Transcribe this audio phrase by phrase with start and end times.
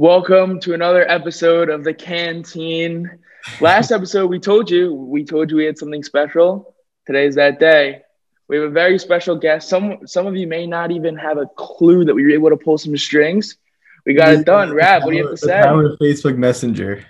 [0.00, 3.18] Welcome to another episode of the Canteen.
[3.60, 6.74] Last episode, we told you we told you we had something special.
[7.06, 8.00] Today's that day.
[8.48, 9.68] We have a very special guest.
[9.68, 12.56] Some some of you may not even have a clue that we were able to
[12.56, 13.58] pull some strings.
[14.06, 14.72] We got it done.
[14.72, 15.60] Rab, what do you have to say?
[15.60, 17.04] Power of Facebook Messenger.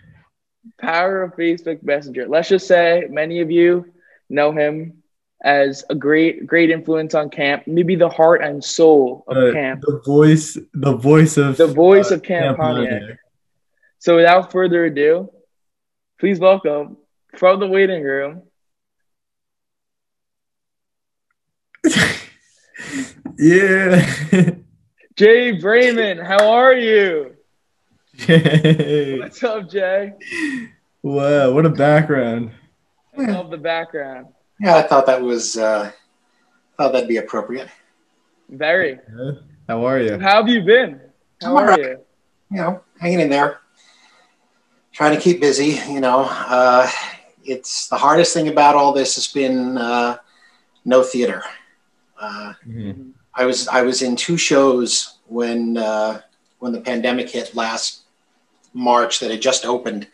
[0.81, 2.27] Power of Facebook Messenger.
[2.27, 3.93] Let's just say many of you
[4.29, 5.00] know him
[5.43, 9.81] as a great great influence on camp, maybe the heart and soul of Uh, camp,
[9.87, 12.91] The voice, the voice of the voice uh, of Camp Pontiac.
[13.01, 13.19] Pontiac.
[13.99, 15.31] So without further ado,
[16.19, 16.97] please welcome
[17.37, 18.43] from the waiting room,
[23.39, 24.05] yeah.
[25.17, 26.25] Jay Braiman.
[26.25, 27.37] How are you?
[28.27, 29.19] Yay.
[29.19, 30.13] What's up, Jay?
[31.03, 32.53] wow, what a background.
[33.17, 34.27] I love the background.
[34.61, 35.91] Yeah, I thought that was uh
[36.77, 37.69] thought that'd be appropriate.
[38.49, 38.99] Very.
[39.17, 39.33] Yeah.
[39.69, 40.19] How are you?
[40.19, 41.01] How have you been?
[41.43, 41.81] How I'm are alright.
[41.81, 41.99] you?
[42.51, 43.59] You know, hanging in there.
[44.93, 46.27] Trying to keep busy, you know.
[46.31, 46.89] Uh
[47.45, 50.17] it's the hardest thing about all this has been uh
[50.85, 51.43] no theater.
[52.19, 53.13] Uh Mhm.
[53.35, 56.21] I was I was in two shows when uh
[56.59, 58.03] when the pandemic hit last
[58.75, 60.07] March that had just opened.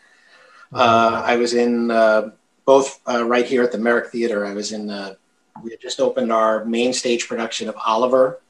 [0.72, 2.30] Uh, I was in uh,
[2.66, 4.44] both uh, right here at the Merrick Theater.
[4.44, 5.14] I was in, uh,
[5.64, 8.40] we had just opened our main stage production of Oliver.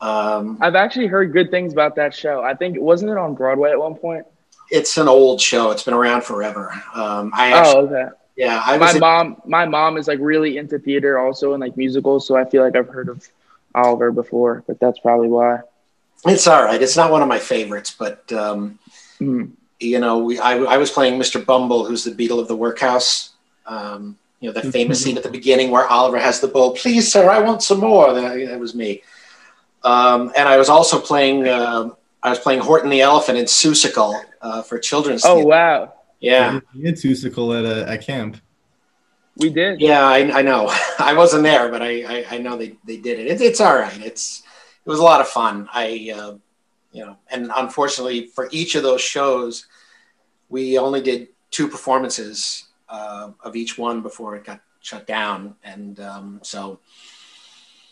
[0.00, 2.42] Um, I've actually heard good things about that show.
[2.42, 4.24] I think wasn't it on Broadway at one point?
[4.70, 5.70] it's an old show.
[5.70, 6.72] It's been around forever.
[6.94, 8.08] Um, I actually, Oh, okay.
[8.36, 11.76] yeah, I My in- mom, my mom is like really into theater also and like
[11.76, 13.28] musicals, so I feel like I've heard of
[13.74, 15.58] Oliver before, but that's probably why.
[16.24, 16.80] it's all right.
[16.80, 18.78] It's not one of my favorites, but um,
[19.20, 19.50] Mhm.
[19.82, 21.44] You know, we I, I was playing Mr.
[21.44, 23.30] Bumble, who's the beadle of the workhouse.
[23.66, 26.74] Um, you know, that famous scene at the beginning where Oliver has the bowl.
[26.74, 28.12] Please, sir, I want some more.
[28.12, 29.02] That, that was me.
[29.84, 31.46] Um, and I was also playing.
[31.46, 31.90] Uh,
[32.22, 35.24] I was playing Horton the elephant in Seussical uh, for children's.
[35.24, 35.48] Oh theater.
[35.48, 38.36] wow, Yeah, You had Seussical at a at camp.
[39.36, 39.80] we did.
[39.80, 40.66] yeah, I, I know.
[40.98, 43.26] I wasn't there, but I, I, I know they, they did it.
[43.28, 43.40] it.
[43.40, 44.00] It's all right.
[44.00, 44.42] It's
[44.84, 45.68] it was a lot of fun.
[45.72, 46.34] I uh,
[46.92, 49.66] you know, and unfortunately for each of those shows,
[50.52, 55.98] we only did two performances uh, of each one before it got shut down, and
[55.98, 56.78] um, so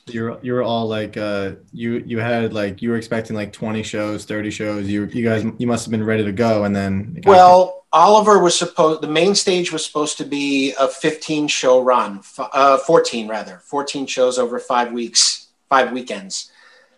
[0.06, 3.82] You're you were all like uh you you had like you were expecting like 20
[3.82, 4.88] shows, 30 shows.
[4.88, 8.56] You you guys you must have been ready to go and then well, Oliver was
[8.58, 9.00] supposed.
[9.00, 13.62] The main stage was supposed to be a 15 show run, f- uh, 14 rather,
[13.64, 16.52] 14 shows over five weeks, five weekends.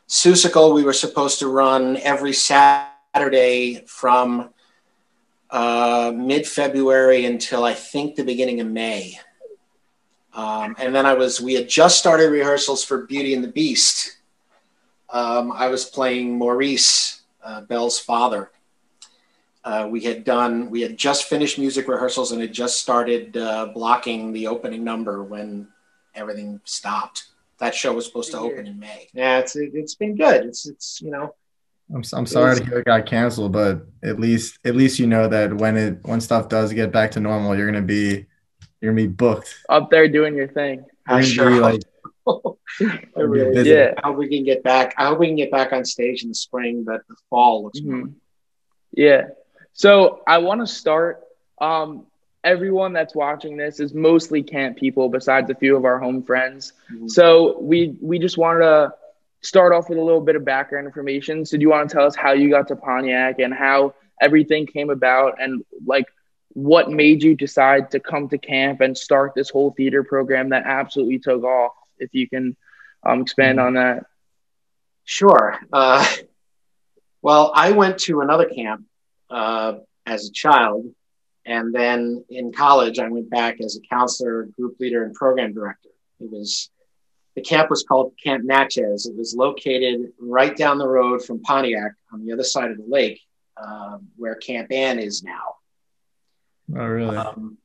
[0.08, 4.50] Seussical, we were supposed to run every Saturday from
[5.52, 9.20] uh, mid February until I think the beginning of May.
[10.32, 14.16] Um, and then I was, we had just started rehearsals for Beauty and the Beast.
[15.10, 18.50] Um, I was playing Maurice, uh, Belle's father.
[19.62, 23.66] Uh, we had done, we had just finished music rehearsals and had just started uh,
[23.74, 25.68] blocking the opening number when
[26.14, 27.26] everything stopped.
[27.58, 29.08] That show was supposed to open in May.
[29.12, 30.44] Yeah, it's it's been good.
[30.44, 31.32] It's it's you know
[31.94, 35.28] I'm, I'm sorry to hear it got canceled, but at least at least you know
[35.28, 38.26] that when it when stuff does get back to normal, you're gonna be
[38.80, 39.54] you're gonna be booked.
[39.68, 40.84] Up there doing your thing.
[41.06, 41.84] I You're sure gonna be
[42.26, 42.58] hope.
[42.80, 43.68] like I really.
[43.68, 43.94] Yeah.
[44.02, 44.94] I hope we can get back.
[44.96, 47.80] I hope we can get back on stage in the spring, but the fall looks
[47.82, 47.96] more.
[48.06, 48.14] Mhm.
[48.92, 49.28] Yeah.
[49.72, 51.22] So I want to start.
[51.60, 52.06] Um,
[52.44, 56.72] everyone that's watching this is mostly camp people, besides a few of our home friends.
[56.92, 57.10] Mhm.
[57.10, 58.94] So we we just wanted to
[59.42, 61.44] start off with a little bit of background information.
[61.44, 64.66] So do you want to tell us how you got to Pontiac and how everything
[64.66, 66.06] came about, and like
[66.54, 70.64] what made you decide to come to camp and start this whole theater program that
[70.64, 71.72] absolutely took off?
[71.98, 72.56] If you can
[73.04, 74.06] um, expand on that.
[75.04, 75.58] Sure.
[75.72, 76.06] Uh,
[77.20, 78.84] well, I went to another camp
[79.30, 79.74] uh,
[80.06, 80.92] as a child,
[81.44, 85.90] and then in college, I went back as a counselor, group leader, and program director.
[86.20, 86.70] It was
[87.34, 89.06] the camp was called Camp Natchez.
[89.06, 92.86] It was located right down the road from Pontiac on the other side of the
[92.86, 93.20] lake,
[93.56, 95.56] um, where Camp Ann is now.
[96.76, 97.16] oh really?
[97.16, 97.58] Um,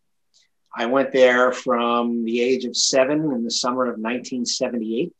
[0.75, 5.11] I went there from the age of seven in the summer of 1978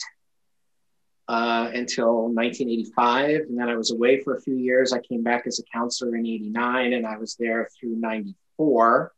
[1.28, 3.42] uh, until 1985.
[3.50, 4.94] And then I was away for a few years.
[4.94, 9.12] I came back as a counselor in 89 and I was there through 94.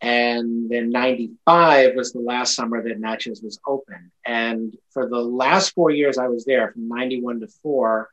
[0.00, 4.12] And then 95 was the last summer that Natchez was open.
[4.26, 8.10] And for the last four years I was there, from 91 to 4,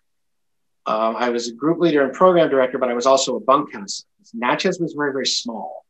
[0.85, 3.73] uh, I was a group leader and program director, but I was also a bunk
[3.73, 4.07] counselor.
[4.33, 5.85] Natchez was very, very small.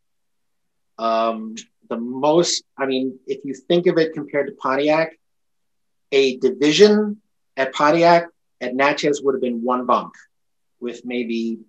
[0.98, 1.56] Um,
[1.90, 5.18] the most, I mean, if you think of it compared to Pontiac,
[6.12, 7.22] a division
[7.58, 8.28] at Pontiac
[8.60, 10.14] at Natchez would have been one bunk.
[10.80, 11.60] with maybe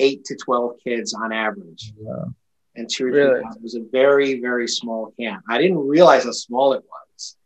[0.00, 1.92] eight to 12 kids on average.
[1.96, 2.34] Wow.
[2.78, 3.30] And two or Really?
[3.40, 3.60] three thousand.
[3.60, 5.42] It was a very, very small camp.
[5.48, 7.36] I didn't realize how small it was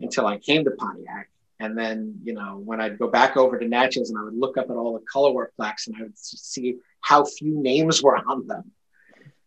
[0.00, 1.28] until I came to Pontiac.
[1.60, 4.56] And then, you know, when I'd go back over to Natchez and I would look
[4.56, 8.16] up at all the color war plaques and I would see how few names were
[8.16, 8.70] on them.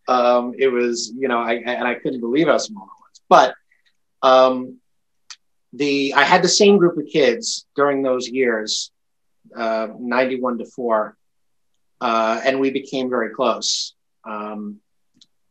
[0.07, 3.21] Um, it was, you know, I, and I couldn't believe how small it was.
[3.29, 3.55] But
[4.21, 4.77] um,
[5.73, 8.91] the I had the same group of kids during those years,
[9.55, 11.17] uh, 91 to 4,
[12.01, 13.95] uh, and we became very close.
[14.23, 14.79] Um,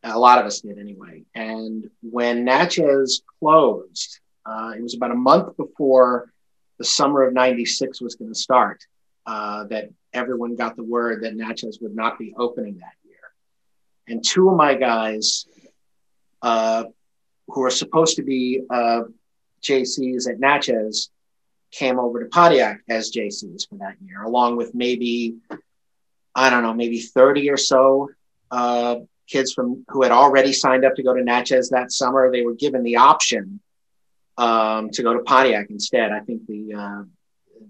[0.02, 1.22] a lot of us did anyway.
[1.34, 6.32] And when Natchez closed, uh, it was about a month before
[6.78, 8.84] the summer of 96 was going to start
[9.26, 13.16] uh, that everyone got the word that Natchez would not be opening that year.
[14.08, 15.46] And two of my guys,
[16.42, 16.84] uh,
[17.46, 19.02] who were supposed to be uh,
[19.62, 21.10] JCs at Natchez,
[21.70, 25.36] came over to Pontiac as JCs for that year, along with maybe,
[26.34, 28.10] I don't know, maybe 30 or so
[28.50, 28.96] uh,
[29.32, 32.30] kids from who had already signed up to go to Natchez that summer.
[32.30, 33.60] They were given the option
[34.36, 36.12] um, to go to Pontiac instead.
[36.12, 37.02] I think the uh,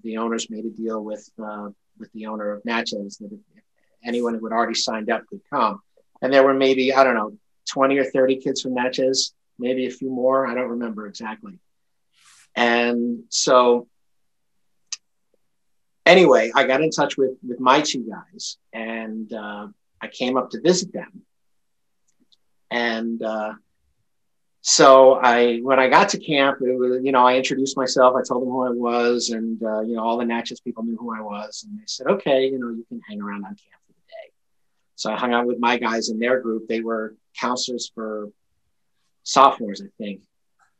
[0.02, 1.68] the owners made a deal with uh,
[1.98, 3.38] with the owner of Natchez that
[4.04, 5.80] anyone who had already signed up could come.
[6.20, 7.36] And there were maybe I don't know
[7.68, 10.46] twenty or thirty kids from Natchez, maybe a few more.
[10.46, 11.58] I don't remember exactly.
[12.54, 13.88] And so
[16.04, 19.68] anyway, I got in touch with with my two guys, and uh,
[20.00, 21.22] I came up to visit them.
[22.72, 23.52] And uh,
[24.62, 28.16] so I, when I got to camp, it was, you know, I introduced myself.
[28.16, 30.96] I told them who I was, and uh, you know, all the Natchez people knew
[30.96, 33.82] who I was, and they said, "Okay, you know, you can hang around on camp
[33.86, 34.32] for the day."
[34.96, 36.66] So I hung out with my guys in their group.
[36.66, 38.30] They were counselors for
[39.22, 40.22] sophomores, I think.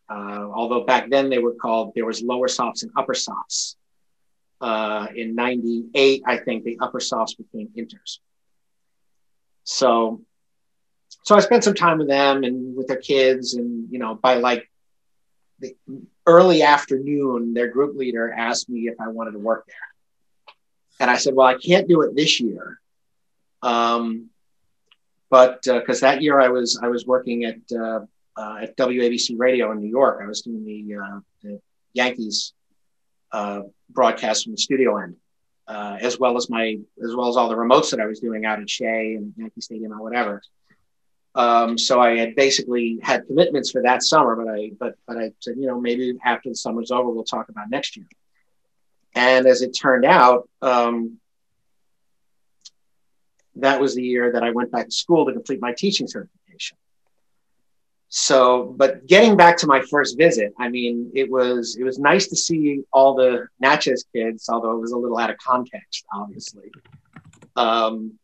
[0.09, 3.77] Uh, although back then they were called, there was lower softs and upper softs.
[4.63, 8.21] Uh, in '98, I think the upper softs became inters.
[9.65, 10.23] So
[11.23, 14.35] so I spent some time with them and with their kids, and you know, by
[14.35, 14.69] like
[15.61, 15.77] the
[16.27, 20.55] early afternoon, their group leader asked me if I wanted to work there,
[21.01, 22.81] and I said, "Well, I can't do it this year,
[23.63, 24.31] um,
[25.31, 28.01] but because that year I was I was working at uh,
[28.37, 30.21] uh, at WABC Radio in New York.
[30.23, 31.61] I was doing the, uh, the
[31.93, 32.53] Yankees
[33.31, 35.17] uh, broadcast from the studio end."
[35.69, 38.45] Uh, as well as my, as well as all the remotes that I was doing
[38.45, 40.43] out at Shea and Yankee Stadium or whatever.
[41.35, 45.33] Um, so I had basically had commitments for that summer, but I but but I
[45.41, 48.07] said, you know, maybe after the summer's over, we'll talk about next year.
[49.15, 51.19] And as it turned out, um,
[53.57, 56.77] that was the year that I went back to school to complete my teaching certification.
[58.09, 62.27] So, but getting back to my first visit, I mean, it was it was nice
[62.29, 66.71] to see all the Natchez kids, although it was a little out of context, obviously.
[67.57, 68.19] Um,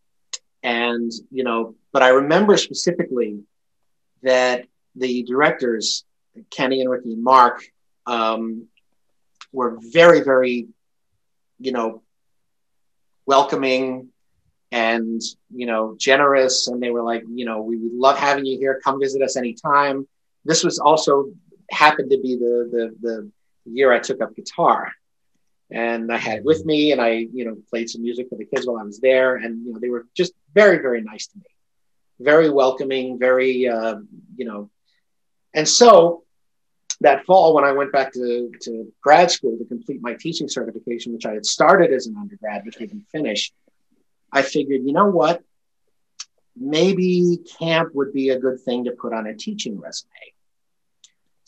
[0.63, 3.41] and you know but i remember specifically
[4.23, 4.65] that
[4.97, 6.05] the directors
[6.51, 7.63] kenny and ricky and mark
[8.07, 8.67] um,
[9.53, 10.67] were very very
[11.59, 12.03] you know
[13.27, 14.09] welcoming
[14.73, 16.69] and you know generous.
[16.69, 18.81] And they were like you know we would love having you here.
[18.83, 20.07] Come visit us anytime.
[20.45, 21.31] This was also
[21.71, 23.31] happened to be the the, the
[23.71, 24.91] year i took up guitar
[25.71, 28.45] and I had it with me, and I, you know, played some music for the
[28.45, 31.39] kids while I was there, and you know, they were just very, very nice to
[31.39, 31.45] me,
[32.21, 33.97] very welcoming, very, uh,
[34.37, 34.71] you know,
[35.55, 36.25] and so
[37.01, 41.13] that fall when I went back to to grad school to complete my teaching certification,
[41.13, 43.53] which I had started as an undergrad, but didn't finish,
[44.33, 45.43] I figured, you know what,
[46.57, 50.11] maybe camp would be a good thing to put on a teaching resume.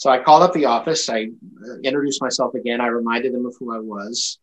[0.01, 1.11] So I called up the office.
[1.11, 2.81] I uh, introduced myself again.
[2.81, 4.39] I reminded them of who I was,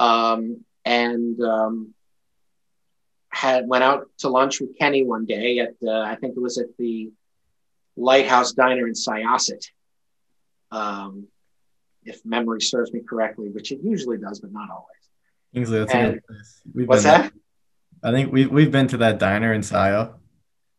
[0.00, 1.94] um, and um,
[3.28, 6.58] had went out to lunch with Kenny one day at uh, I think it was
[6.58, 7.12] at the
[7.96, 9.64] Lighthouse Diner in Syosset,
[10.72, 11.28] um,
[12.04, 14.90] if memory serves me correctly, which it usually does, but not always.
[15.54, 16.60] Kingsley, that's And- a good place.
[16.74, 17.18] We've What's there.
[17.18, 17.32] that?
[18.02, 20.14] I think we we've been to that diner in Sio.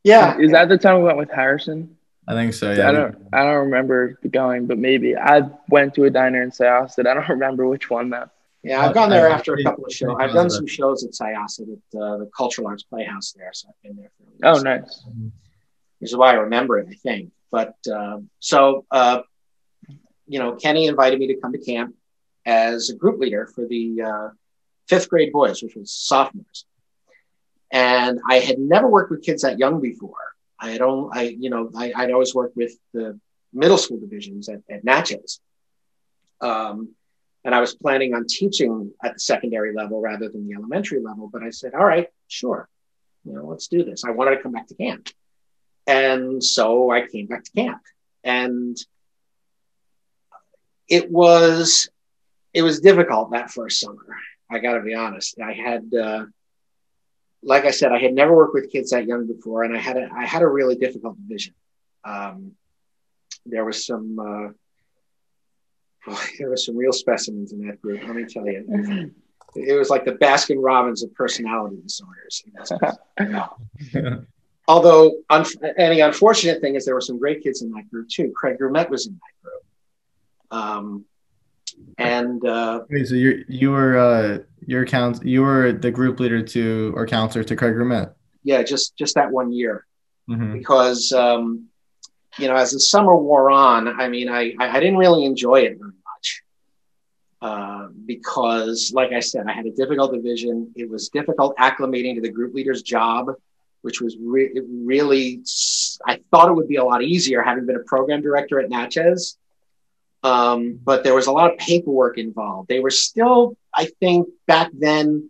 [0.03, 1.96] Yeah, Is that the time we went with Harrison?
[2.27, 2.73] I think so.
[2.73, 2.89] Yeah.
[2.89, 3.15] I don't.
[3.33, 7.07] I don't remember going, but maybe I went to a diner in Syosset.
[7.07, 8.29] I don't remember which one though.
[8.63, 8.85] yeah.
[8.85, 10.15] I've gone there I- after a I- couple of shows.
[10.19, 13.69] I- I've done some shows at Syosset at uh, the Cultural Arts Playhouse there, so
[13.69, 14.11] I've been there.
[14.17, 15.05] For Oh, nice.
[16.01, 17.31] This is why I remember it, I think.
[17.49, 19.21] But uh, so, uh,
[20.27, 21.95] you know, Kenny invited me to come to camp
[22.45, 24.29] as a group leader for the uh,
[24.89, 26.65] fifth grade boys, which was sophomores.
[27.71, 30.13] And I had never worked with kids that young before.
[30.59, 33.19] I had only, I, you know, I, I'd always worked with the
[33.53, 35.39] middle school divisions at, at Natchez.
[36.41, 36.95] Um,
[37.43, 41.29] and I was planning on teaching at the secondary level rather than the elementary level.
[41.31, 42.67] But I said, all right, sure,
[43.23, 44.03] you know, let's do this.
[44.03, 45.09] I wanted to come back to camp,
[45.85, 47.81] and so I came back to camp,
[48.23, 48.77] and
[50.89, 51.89] it was
[52.53, 54.05] it was difficult that first summer.
[54.49, 55.39] I got to be honest.
[55.39, 56.25] I had, uh,
[57.43, 59.97] like I said, I had never worked with kids that young before, and I had
[59.97, 61.53] a I had a really difficult division.
[62.03, 62.53] Um,
[63.45, 68.01] there was some uh, there were some real specimens in that group.
[68.03, 69.11] Let me tell you,
[69.55, 72.43] it was like the Baskin Robbins of personality disorders.
[74.69, 75.45] Although, un-
[75.77, 78.33] any unfortunate thing is there were some great kids in that group too.
[78.35, 79.63] Craig Grumet was in that group.
[80.51, 81.05] Um,
[81.97, 86.41] and uh, Wait, so you you were uh, your count you were the group leader
[86.41, 88.13] to or counselor to Craig Grumet.
[88.43, 89.85] yeah, just just that one year
[90.29, 90.53] Mm-hmm.
[90.59, 91.67] because um,
[92.37, 95.61] you know as the summer wore on, I mean, I I I didn't really enjoy
[95.61, 96.43] it very much
[97.41, 100.71] uh, because, like I said, I had a difficult division.
[100.75, 103.27] It was difficult acclimating to the group leader's job,
[103.83, 105.41] which was re- really.
[106.05, 109.37] I thought it would be a lot easier having been a program director at Natchez.
[110.23, 112.67] Um, but there was a lot of paperwork involved.
[112.67, 115.29] They were still, I think, back then,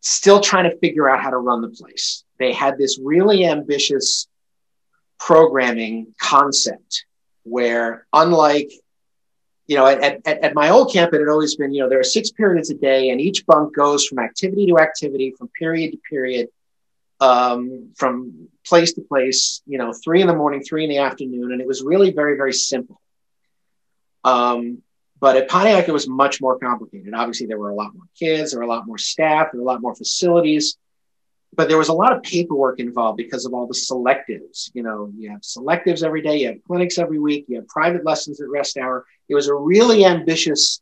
[0.00, 2.24] still trying to figure out how to run the place.
[2.38, 4.26] They had this really ambitious
[5.18, 7.04] programming concept
[7.44, 8.70] where, unlike,
[9.66, 12.00] you know, at, at, at my old camp, it had always been, you know, there
[12.00, 15.92] are six periods a day, and each bunk goes from activity to activity, from period
[15.92, 16.48] to period,
[17.20, 21.52] um, from place to place, you know, three in the morning, three in the afternoon.
[21.52, 23.00] And it was really very, very simple.
[24.24, 24.82] Um,
[25.20, 27.12] but at Pontiac, it was much more complicated.
[27.14, 29.68] Obviously, there were a lot more kids, there were a lot more staff, there were
[29.68, 30.78] a lot more facilities,
[31.54, 34.70] but there was a lot of paperwork involved because of all the selectives.
[34.74, 38.04] You know, you have selectives every day, you have clinics every week, you have private
[38.04, 39.06] lessons at rest hour.
[39.28, 40.80] It was a really ambitious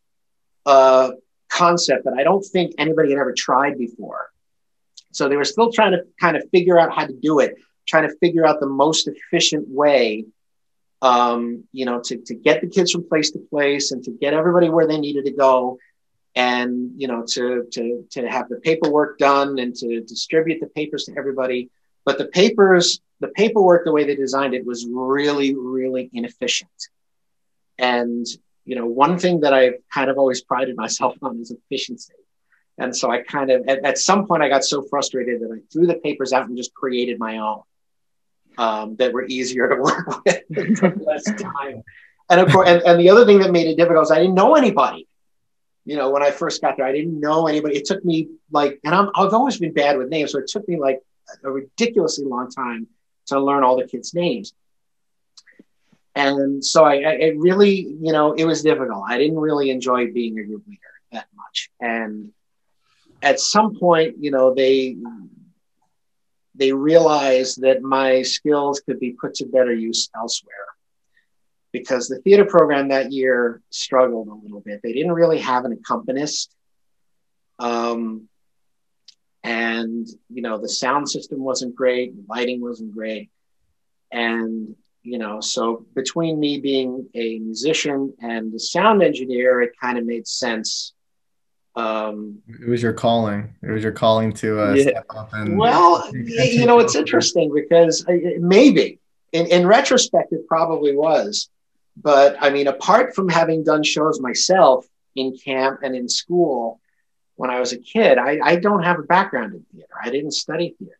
[0.66, 1.12] uh,
[1.49, 4.31] concept that I don't think anybody had ever tried before.
[5.12, 7.55] So they were still trying to kind of figure out how to do it,
[7.87, 10.26] trying to figure out the most efficient way
[11.03, 14.35] um, you know, to, to get the kids from place to place and to get
[14.35, 15.79] everybody where they needed to go
[16.35, 21.05] and, you know, to, to, to have the paperwork done and to distribute the papers
[21.05, 21.71] to everybody.
[22.05, 26.71] But the papers, the paperwork, the way they designed it was really, really inefficient.
[27.79, 28.26] And,
[28.65, 32.15] you know, one thing that I kind of always prided myself on is efficiency.
[32.79, 35.61] And so I kind of, at, at some point, I got so frustrated that I
[35.73, 37.62] threw the papers out and just created my own
[38.59, 41.83] um, that were easier to work with, less time.
[42.29, 44.35] And of course, and, and the other thing that made it difficult is I didn't
[44.35, 45.07] know anybody.
[45.85, 47.77] You know, when I first got there, I didn't know anybody.
[47.77, 50.67] It took me like, and I'm, I've always been bad with names, so it took
[50.69, 51.01] me like
[51.45, 52.89] a ridiculously long time
[53.27, 54.53] to learn all the kids' names.
[56.17, 59.05] And so I, I it really, you know, it was difficult.
[59.07, 60.81] I didn't really enjoy being a group leader
[61.13, 61.71] that much.
[61.81, 62.33] And
[63.23, 64.97] at some point, you know, they
[66.57, 70.67] they realized that my skills could be put to better use elsewhere
[71.73, 74.81] because the theater program that year struggled a little bit.
[74.83, 76.55] They didn't really have an accompanist.
[77.59, 78.29] Um,
[79.45, 83.31] and, you know, the sound system wasn't great, lighting wasn't great.
[84.11, 89.99] And, you know, so between me being a musician and the sound engineer, it kind
[89.99, 90.95] of made sense
[91.76, 93.54] um, It was your calling.
[93.62, 94.83] It was your calling to uh, Yeah.
[94.83, 98.99] step up and well, you know, it's interesting because uh, maybe
[99.33, 101.49] in, in retrospect, it probably was.
[101.97, 106.80] But I mean, apart from having done shows myself in camp and in school
[107.37, 109.92] when I was a kid, I, I don't have a background in theater.
[110.02, 110.97] I didn't study theater.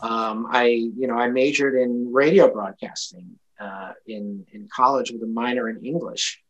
[0.00, 5.26] Um, I, you know, I majored in radio broadcasting uh, in in college with a
[5.26, 6.40] minor in English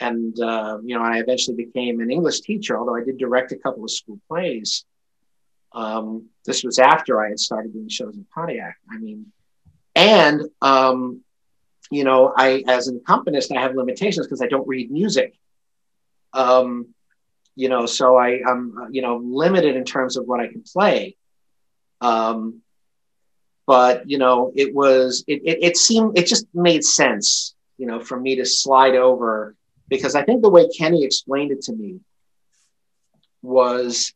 [0.00, 3.56] and uh, you know i eventually became an english teacher although i did direct a
[3.56, 4.84] couple of school plays.
[5.72, 9.32] Um, this was after i had started doing shows in pontiac i mean.
[9.96, 11.20] And um,
[11.90, 15.34] you know i as an accompanist i have limitations because i don't read music.
[16.32, 16.94] Um,
[17.56, 20.62] you know so i i'm uh, you know limited in terms of what i can
[20.62, 21.16] play.
[22.00, 22.62] Um,
[23.66, 28.00] but you know it was it, it, it seemed it just made sense you know
[28.00, 29.54] for me to slide over
[29.88, 32.00] because I think the way Kenny explained it to me
[33.42, 34.12] was,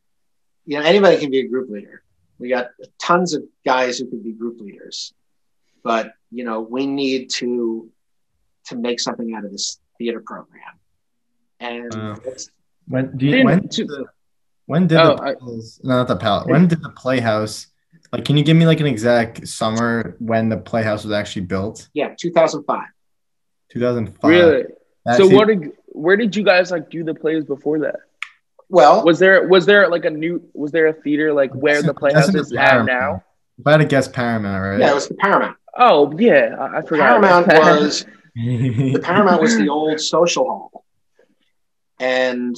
[0.64, 2.02] you know, anybody can be a group leader.
[2.38, 2.68] We got
[3.00, 5.12] tons of guys who could be group leaders,
[5.82, 7.90] but you know, we need to
[8.66, 10.60] to make something out of this theater program.
[11.60, 12.12] And Wow.
[12.18, 12.50] it's-
[12.86, 14.04] when do you, Didn't- when to- did the,
[14.66, 17.66] when did Oh, the I- Palace- no, not the palace when did the playhouse
[18.12, 21.88] like can you give me like an exact summer when the playhouse was actually built
[21.94, 22.86] yeah, 2005.
[23.70, 24.64] 2005 Really?
[25.08, 25.50] That so seems- what?
[25.50, 27.96] ex- where did you guys like do the plays before that?
[28.68, 31.94] Well, Was there was there like a new was there a theater like where the
[31.94, 33.24] Playhouse That's is at now?
[33.58, 34.78] If I had to guess Paramount, right?
[34.78, 35.56] yeah, it was the Paramount.
[35.74, 37.20] Oh yeah, I, I forgot.
[37.22, 37.80] Paramount that.
[37.80, 38.04] was
[38.36, 40.84] the Paramount was the old social hall,
[41.98, 42.54] and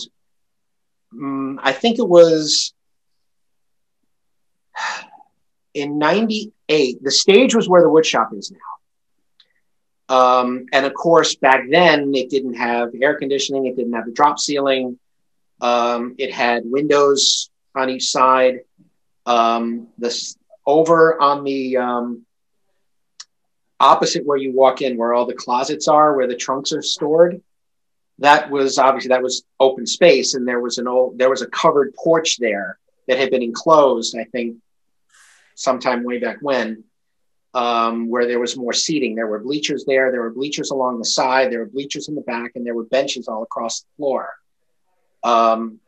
[1.15, 2.75] mm, I think it was
[5.75, 7.03] in '98.
[7.05, 8.59] The stage was where the woodshop is now.
[10.11, 13.67] Um, and of course, back then it didn't have air conditioning.
[13.67, 14.99] It didn't have the drop ceiling.
[15.61, 18.61] Um, it had windows on each side.
[19.25, 20.37] Um, this
[20.67, 22.27] over on the um,
[23.79, 27.41] opposite where you walk in, where all the closets are, where the trunks are stored.
[28.19, 31.47] That was obviously that was open space, and there was an old there was a
[31.47, 34.19] covered porch there that had been enclosed.
[34.19, 34.57] I think
[35.55, 36.83] sometime way back when,
[37.55, 39.15] um, where there was more seating.
[39.15, 40.11] There were bleachers there.
[40.11, 41.51] There were bleachers along the side.
[41.51, 44.29] There were bleachers in the back, and there were benches all across the floor.
[45.23, 45.81] Um,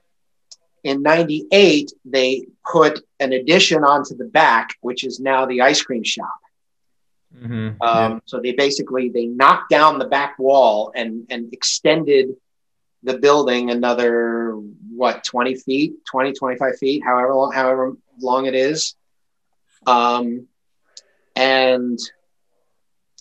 [0.84, 6.02] in 98, they put an addition onto the back, which is now the ice cream
[6.02, 6.34] shop.
[7.40, 7.76] Mhm.
[7.80, 12.36] Um, So they basically they knocked down the back wall and and extended
[13.04, 14.54] the building another
[14.94, 18.94] what 20 feet, 20, 25 feet, however long, however long it is.
[19.86, 20.46] Um,
[21.36, 21.98] and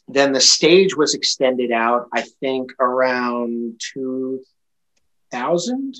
[0.08, 5.96] then the stage was extended out, I think around 2000,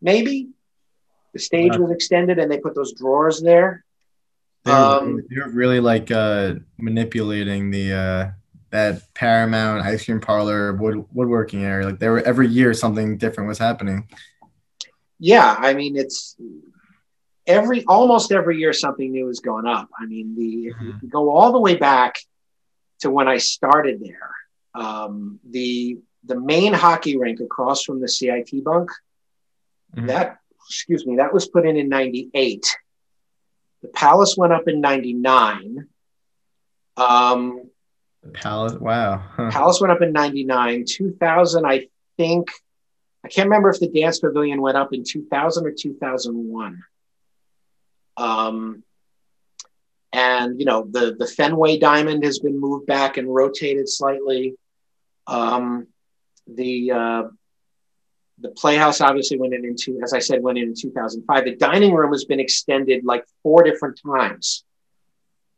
[0.00, 0.48] maybe.
[1.34, 1.84] The stage Wow.
[1.84, 3.84] was extended and they put those drawers there.
[4.64, 8.30] They were, Um, they were really like uh, manipulating the uh,
[8.70, 11.86] that Paramount ice cream parlor wood woodworking area.
[11.86, 14.08] Like there were every year something different was happening.
[15.20, 16.36] yeah i mean it's
[17.48, 21.08] every almost every year something new is going up i mean the if you Mhm.
[21.10, 22.14] go all the way back
[23.00, 24.30] to when i started there
[24.74, 28.90] um, the the main hockey rink across from the cit bunk
[29.96, 30.06] Mhm.
[30.08, 32.76] that excuse me that was put in in 98
[33.82, 35.88] the palace went up in 99
[36.96, 37.62] um,
[38.22, 38.74] The palace.
[38.74, 39.18] Wow.
[39.18, 39.50] Huh.
[39.52, 40.84] Palace went up in 99.
[40.84, 42.48] 2000, I think,
[43.24, 46.82] I can't remember if the dance pavilion went up in 2000 or 2001.
[48.18, 48.82] Um,
[50.12, 54.54] and, you know, the, the Fenway Diamond has been moved back and rotated slightly.
[55.26, 55.86] Um,
[56.46, 57.22] the, uh,
[58.40, 61.44] the Playhouse obviously went in into, as I said, went in in 2005.
[61.44, 64.64] The dining room has been extended like four different times.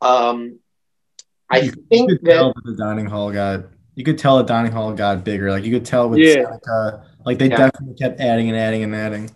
[0.01, 0.59] Um,
[1.49, 3.65] I You- think that the dining hall got.
[3.95, 5.51] You could tell the dining hall got bigger.
[5.51, 6.43] Like you could tell with Yeah.
[6.45, 7.57] Seneca, like they Yeah.
[7.57, 9.29] definitely kept adding and adding and adding.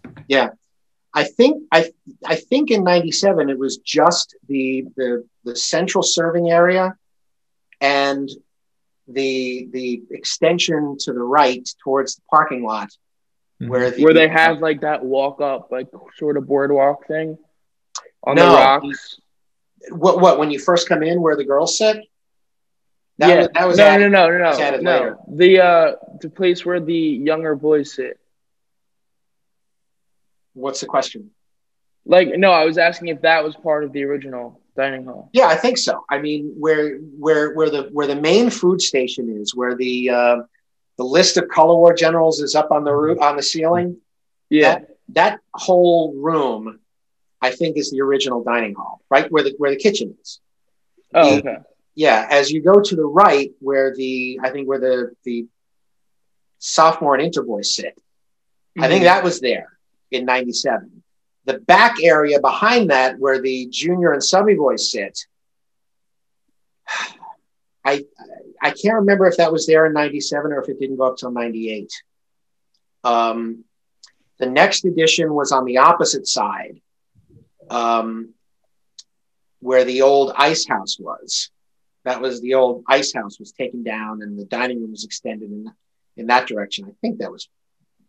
[1.17, 1.91] I think I
[2.25, 6.95] I think in '97 it was just the the the central serving area
[7.81, 8.29] and
[9.07, 12.89] the the extension to the right towards the parking lot
[13.61, 13.69] Mhm.
[13.69, 17.37] where the, Where they have like that walk up, like sort of boardwalk thing
[18.23, 18.49] on No.
[18.51, 19.19] the rocks.
[19.91, 21.97] what what when you first come in where the girls sit.
[23.19, 25.25] That yeah, was, that was no, added- no, no, no, no, no.
[25.29, 26.93] The uh, the place where the
[27.29, 28.19] younger boys sit.
[30.55, 31.31] What's the question?
[32.05, 35.29] Like, no, I was asking if that was part of the original dining hall.
[35.33, 36.03] Yeah, I think so.
[36.09, 40.37] I mean, where where where the where the main food station is, where the uh,
[40.97, 43.97] the list of color war generals is up on the roof on the ceiling.
[44.49, 46.79] Yeah, That, that whole room,
[47.41, 50.39] I think, is the original dining hall, right where the where the kitchen is.
[51.13, 51.57] Oh, okay.
[51.95, 55.47] Yeah, as you go to the right, where the I think where the the
[56.59, 57.97] sophomore and inter boys sit,
[58.77, 59.74] I think that was there
[60.11, 61.03] in '97.
[61.45, 65.19] The back area behind that, where the junior and subby boys sit,
[67.85, 68.05] I
[68.61, 71.17] I can't remember if that was there in '97 or if it didn't go up
[71.17, 71.91] till '98.
[73.03, 73.63] Um,
[74.39, 76.81] the next edition was on the opposite side,
[77.69, 78.33] um,
[79.59, 81.51] where the old ice house was.
[82.03, 85.51] That was the old ice house was taken down, and the dining room was extended
[85.51, 85.71] in
[86.17, 86.85] in that direction.
[86.85, 87.47] I think that was.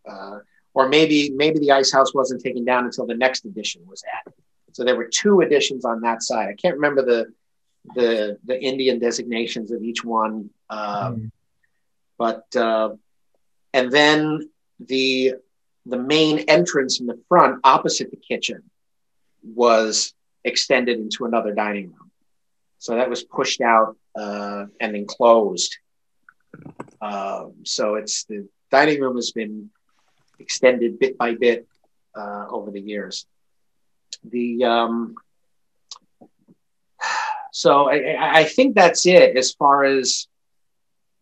[0.08, 0.38] Uh,
[0.76, 4.34] or maybe maybe the ice house wasn't taken down until the next edition was added.
[4.76, 6.48] So there were two editions on that side.
[6.48, 7.20] I can't remember the
[7.98, 8.10] the
[8.50, 10.34] the Indian designations of each one,
[10.68, 11.30] uh, Mhm.
[12.24, 12.90] but uh,
[13.72, 14.16] and then
[14.92, 15.34] the
[15.92, 18.60] the main entrance in the front, opposite the kitchen,
[19.64, 22.10] was extended into another dining room.
[22.84, 25.72] So that was pushed out uh, and enclosed.
[27.00, 28.38] Um, so it's the
[28.70, 29.70] dining room has been
[30.38, 31.66] extended bit by bit
[32.14, 33.26] uh, over the years.
[34.24, 35.14] The um,
[37.52, 40.26] so I, I- think that's it as far as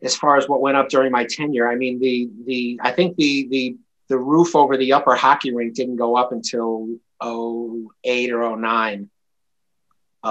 [0.02, 3.16] as far as what went up during my tenure, I mean the the I think
[3.16, 3.76] the the
[4.08, 6.88] the roof over the upper hockey rink didn't go up until
[7.22, 9.08] 08 or 09.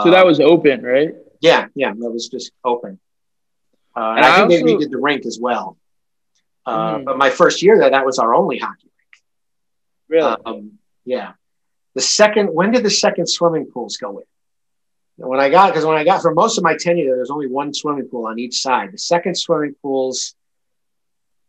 [0.04, 1.16] So that was open, right?
[1.42, 3.00] Yeah, yeah, that was just open.
[3.96, 5.78] Uh, and, And I I think they also- redid the rink as well.
[6.66, 7.06] Uh, Mm.
[7.06, 8.90] But my first year there, that was our only hockey
[10.08, 10.36] Really?
[10.46, 10.74] Um,
[11.06, 11.34] yeah.
[11.96, 14.26] The second, when did the second swimming pools go in?
[15.16, 17.48] When I got, because when I got for most of my tenure, there was only
[17.48, 18.92] one swimming pool on each side.
[18.92, 20.36] The second swimming pools,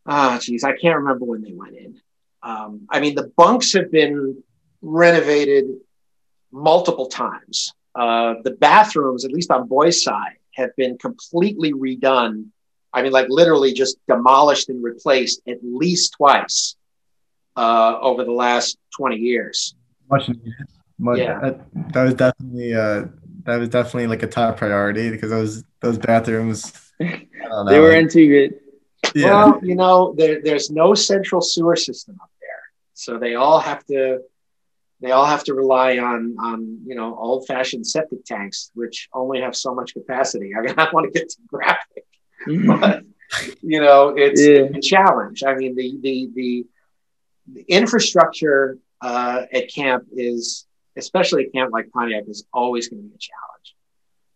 [0.05, 1.99] ah, geez, I can't remember when they went in.
[2.43, 4.43] Um, I mean, the bunks have been
[4.81, 5.65] renovated
[6.51, 7.73] multiple times.
[7.95, 12.47] Uh, the bathrooms, at least on boys' side, have been completely redone.
[12.95, 16.75] I mean, like literally just demolished and replaced at least twice
[17.55, 19.75] uh, over the last 20 years.
[20.09, 20.29] Much.
[20.97, 21.39] Much, Yeah.
[21.41, 21.59] that,
[21.93, 23.05] that was definitely uh
[23.43, 27.79] that was definitely like a top priority because those those bathrooms I don't know, they
[27.79, 28.59] were like- in too good.
[29.13, 29.25] yeah.
[29.25, 33.85] Well, you know, there, there's no central sewer system up there, so they all have
[33.87, 34.19] to
[35.01, 39.41] they all have to rely on on you know old fashioned septic tanks, which only
[39.41, 40.53] have so much capacity.
[40.57, 42.05] I mean, I want to get too graphic,
[42.67, 43.03] but
[43.61, 44.77] you know, it's Yeah.
[44.77, 45.43] a challenge.
[45.45, 46.65] I mean, the the the,
[47.53, 50.65] the infrastructure uh, at camp is,
[50.97, 53.75] especially a camp like Pontiac, is always going to be a challenge.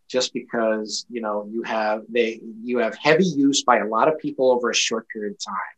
[0.07, 4.17] Just because you know you have they you have heavy use by a lot of
[4.19, 5.77] people over a short period of time,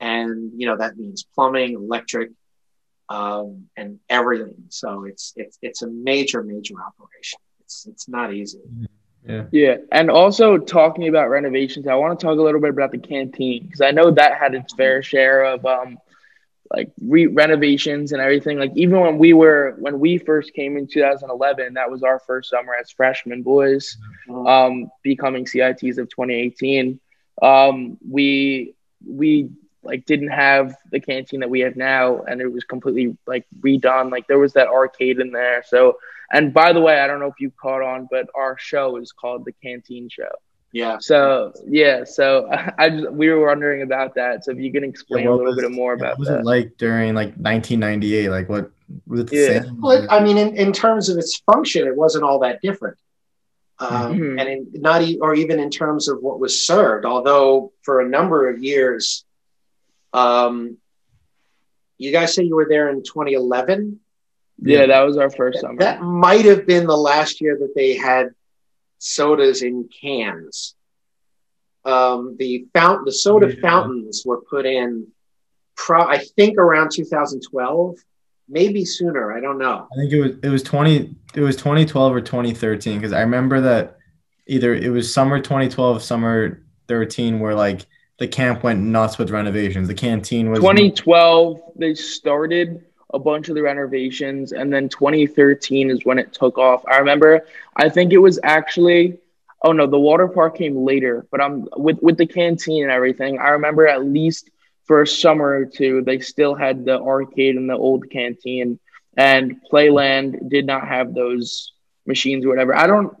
[0.00, 2.30] and you know that means plumbing, electric,
[3.08, 4.64] um, and everything.
[4.70, 7.38] So it's it's it's a major major operation.
[7.60, 8.60] It's it's not easy.
[9.28, 9.44] Yeah.
[9.52, 12.98] Yeah, and also talking about renovations, I want to talk a little bit about the
[12.98, 15.98] canteen because I know that had its fair share of um,
[16.70, 18.58] like re- renovations and everything.
[18.58, 22.48] Like even when we were when we first came in 2011, that was our first
[22.48, 23.98] summer as freshmen boys,
[24.30, 26.98] um, becoming CITs of 2018.
[27.42, 28.74] Um, we
[29.06, 29.50] we
[29.82, 34.10] like didn't have the canteen that we have now, and it was completely like redone.
[34.10, 35.98] Like there was that arcade in there, so.
[36.30, 39.12] And by the way, I don't know if you caught on, but our show is
[39.12, 40.28] called the Canteen Show.
[40.72, 40.98] Yeah.
[41.00, 44.44] So yeah, so I just we were wondering about that.
[44.44, 46.40] So if you can explain Yeah, a little was- bit more about what was that.
[46.40, 48.70] it like during like 1998 like what
[49.06, 49.62] was it the Yeah.
[49.62, 52.98] same Well, I mean, in, in terms of its function, it wasn't all that different.
[53.78, 54.40] Um, Mhm.
[54.40, 58.08] And in, not e- or even in terms of what was served, although for a
[58.08, 59.24] number of years,
[60.12, 60.76] um,
[61.96, 64.00] you guys say you were there in 2011.
[64.60, 65.78] Yeah, that was our first summer.
[65.78, 68.30] That might have been the last year that they had
[68.98, 70.74] sodas in cans.
[71.84, 73.60] Um, the fountain, the soda Yeah.
[73.60, 75.06] fountains were put in,
[75.76, 77.96] pro- I think around 2012,
[78.48, 79.32] maybe sooner.
[79.36, 79.86] I don't know.
[79.92, 83.60] I think it was it was 20 it was 2012 or 2013 because I remember
[83.62, 83.96] that
[84.46, 87.86] either it was summer 2012 summer 13 where like
[88.18, 92.82] the camp went nuts with renovations the canteen was 2012 they started
[93.14, 96.84] a bunch of the renovations, and then 2013 is when it took off.
[96.86, 97.46] I remember.
[97.76, 99.18] I think it was actually.
[99.64, 103.38] Oh no, the water park came later, but I'm with with the canteen and everything.
[103.38, 104.50] I remember at least
[104.84, 108.78] for a summer or two, they still had the arcade and the old canteen,
[109.16, 111.72] and Playland did not have those
[112.06, 112.74] machines or whatever.
[112.76, 113.16] I don't.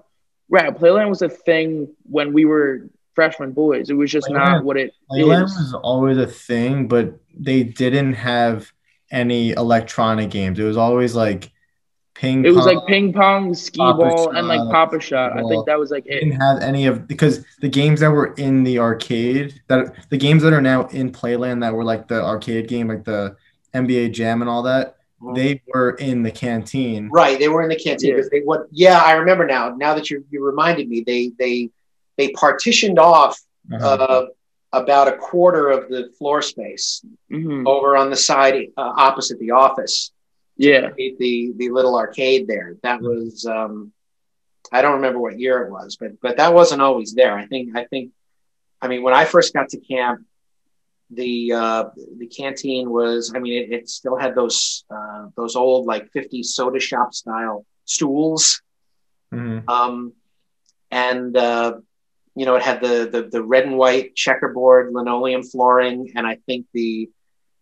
[0.50, 3.90] Right, Playland was a thing when we were freshman boys.
[3.90, 5.56] It was just not what it Playland is.
[5.56, 8.72] was always a thing, but they didn't have
[9.10, 10.58] any electronic games.
[10.58, 11.50] It was always like
[12.14, 12.44] ping.
[12.44, 12.74] It was pong.
[12.76, 15.32] like ping pong, skee Papa ball, and like shot, Papa shot.
[15.38, 16.20] I think that was like it.
[16.20, 20.42] didn't have any of because the games that were in the arcade that the games
[20.42, 23.36] that are now in Playland that were like the arcade game, like the
[23.74, 24.96] NBA Jam and all that,
[25.34, 27.08] they were in the canteen.
[27.10, 28.16] Right, they were in the canteen Yeah.
[28.16, 28.66] because they what?
[28.70, 29.74] Yeah, I remember now.
[29.76, 31.70] Now that you you reminded me, they they
[32.16, 33.40] they partitioned off
[33.72, 33.86] Uh-huh.
[33.86, 34.26] uh,
[34.82, 37.66] about a quarter of the floor space Mhm.
[37.66, 40.12] over on the side uh, opposite the office.
[40.56, 42.76] Yeah, The, the little arcade there.
[42.82, 43.92] That was um,
[44.72, 47.34] I don't remember what year it was, but but that wasn't always there.
[47.42, 48.10] I think I think
[48.82, 50.18] I mean when I first got to camp,
[51.10, 51.84] the uh,
[52.18, 56.48] the canteen was I mean it, it still had those uh, those old like 50s
[56.56, 58.60] soda shop style stools
[59.32, 59.68] Mhm.
[59.68, 60.12] um,
[60.90, 61.72] and uh,
[62.38, 66.36] you know it had the, the the red and white checkerboard linoleum flooring and i
[66.46, 67.08] think the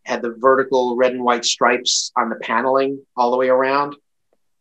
[0.05, 3.97] had the vertical red and white stripes on the paneling all the way around.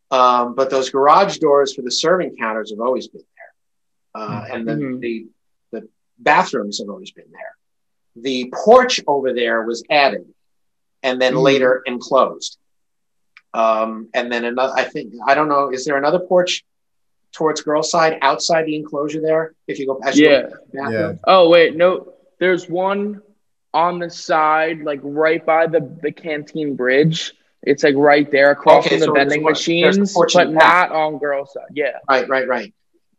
[0.09, 4.21] Um, but those garage doors for the serving counters have always been there.
[4.23, 5.25] Uh, and the, the
[5.73, 7.53] the bathrooms have always been there.
[8.27, 10.25] The porch over there was added
[11.03, 11.43] and then Mhm.
[11.43, 12.57] later enclosed.
[13.53, 16.63] Um, and then another i think i don't know is there another porch
[17.35, 19.53] towards girls' side, outside the enclosure there.
[19.67, 20.41] If you go, as you Yeah.
[20.41, 21.19] go to the bathroom.
[21.25, 22.13] Oh wait, no.
[22.39, 23.21] There's one
[23.73, 27.33] on the side, like right by the the canteen bridge.
[27.63, 30.33] It's like right there across Okay, from the so vending one- there's the machines, porch
[30.33, 31.63] but not on girls' side.
[31.73, 31.97] Yeah.
[32.09, 32.73] Right, right, right.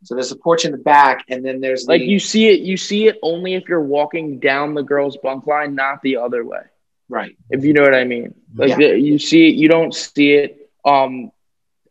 [0.05, 2.61] So there's a porch in the back, and then there's the, Like you see it,
[2.61, 6.44] you see it only if you're walking down the girls' bunk line, not the other
[6.44, 6.61] way.
[7.09, 7.37] right.
[7.50, 8.35] If you know what I mean.
[8.55, 8.76] Like Yeah.
[8.76, 10.70] the, you see it, you don't see it.
[10.85, 11.33] Um,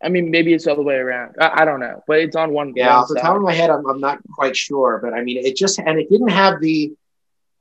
[0.05, 1.35] I mean, maybe it's the other way around.
[1.39, 2.73] I, I don't know, but it's on one.
[2.75, 5.43] Yeah, off the top of my head, I'm, I'm not quite sure, but I mean,
[5.43, 6.93] it just and it didn't have the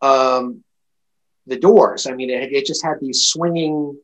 [0.03, 0.63] um,
[1.47, 2.07] the doors.
[2.07, 3.99] I mean, it, it just had these swinging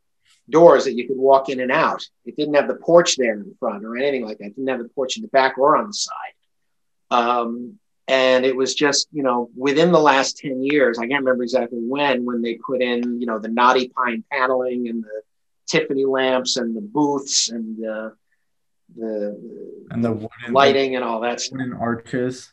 [0.49, 2.03] doors that you could walk in and out.
[2.25, 4.47] It didn't have the porch there in the front or anything like that.
[4.47, 6.15] It didn't have the porch in the back or on the side.
[7.11, 11.45] Um, and it was just, you know, within the last 10 years, I can't remember
[11.45, 15.23] exactly when, when they put in, you know, the knotty pine paneling and the
[15.69, 18.17] Tiffany lamps and the booths and the,
[18.97, 21.61] the And the lighting and all that stuff.
[21.79, 22.53] arches.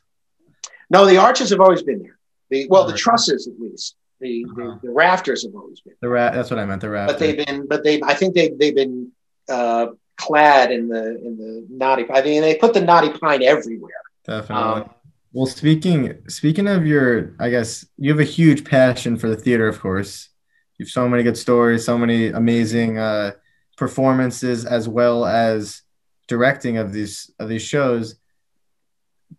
[0.90, 2.18] No, the arches have always been there.
[2.50, 3.96] The well, the trusses at least.
[4.20, 4.78] The, Uh-huh.
[4.82, 5.94] the the rafters have always been.
[6.02, 6.34] The rat.
[6.34, 6.82] That's what I meant.
[6.82, 7.08] The rat.
[7.08, 9.12] But they've been, but they, I think they they've been
[9.50, 12.06] uh, clad in the in the knotty.
[12.12, 13.92] I mean, they put the knotty pine everywhere.
[14.26, 14.82] Definitely.
[14.84, 14.90] Um,
[15.34, 19.68] well, speaking speaking of your, I guess you have a huge passion for the theater,
[19.68, 20.30] of course.
[20.78, 23.32] You have so many good stories, so many amazing uh,
[23.78, 25.82] performances, as well as
[26.28, 28.16] directing of these of these shows.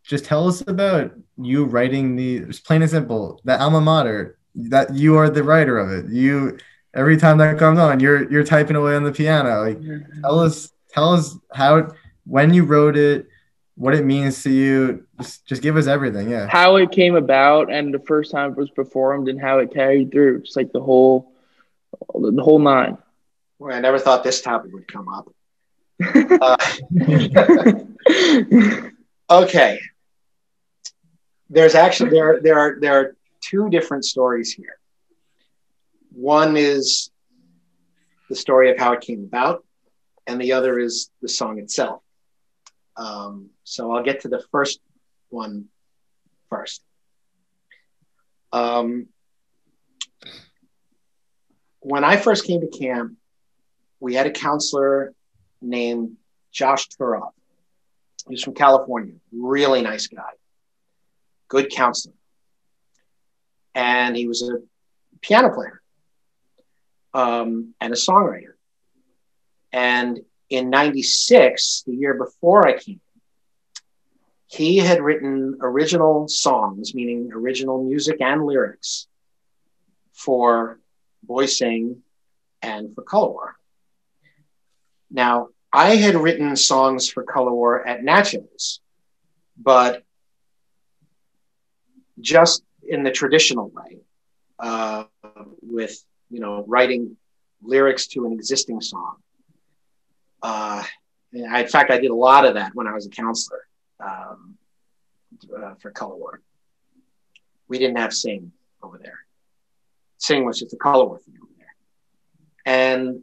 [0.03, 2.39] Just tell us about you writing the.
[2.39, 3.41] It's plain and simple.
[3.45, 4.37] The alma mater.
[4.55, 6.11] That you are the writer of it.
[6.11, 6.59] You
[6.95, 9.63] every time that comes on, you're you're typing away on the piano.
[9.63, 10.21] Like mm-hmm.
[10.23, 11.93] tell us tell us how
[12.25, 13.29] when you wrote it
[13.79, 17.73] what it means to you just, just give us everything yeah how it came about
[17.73, 20.39] and the first time it was performed and how it carried through.
[20.39, 21.33] It's like the whole,
[22.13, 22.99] the whole nine.
[23.59, 25.33] Well, I never thought this topic would come up.
[26.01, 26.57] Uh,
[29.31, 29.81] okay.
[31.51, 34.79] There's actually there there are there are two different stories here.
[36.13, 37.11] One is
[38.29, 39.65] the story of how it came about,
[40.27, 42.03] and the other is the song itself.
[42.97, 44.81] Um, so I'll get to the first
[45.31, 45.67] one
[46.51, 46.83] first.
[48.53, 49.07] Um,
[51.81, 53.17] when I first came to camp,
[54.01, 55.15] we had a counselor
[55.61, 56.17] named
[56.53, 57.33] Josh Turoff.
[58.29, 60.31] He's from California, really nice guy,
[61.49, 62.15] good counselor.
[63.75, 64.59] And he was a
[65.21, 65.81] piano player
[67.15, 68.55] um, and a songwriter.
[69.73, 73.01] And in 96, the year before I came,
[74.47, 79.07] he had written original songs, meaning original music and lyrics
[80.15, 80.81] for
[81.23, 82.03] Boys Sing
[82.63, 83.58] and for Color.
[85.11, 88.81] Now, I had written songs for Color War at Natchez,
[89.57, 90.03] but
[92.21, 93.99] just in the traditional way,
[94.59, 95.05] uh,
[95.63, 97.17] with you know writing
[97.63, 99.17] lyrics to an existing song.
[100.43, 100.83] Uh,
[101.51, 103.67] I, in fact, I did a lot of that when I was a counselor
[104.01, 104.57] um,
[105.57, 106.41] uh, for Color War.
[107.69, 109.19] We didn't have Sing over there.
[110.17, 111.75] Sing was just a Color War thing over there,
[112.65, 113.23] and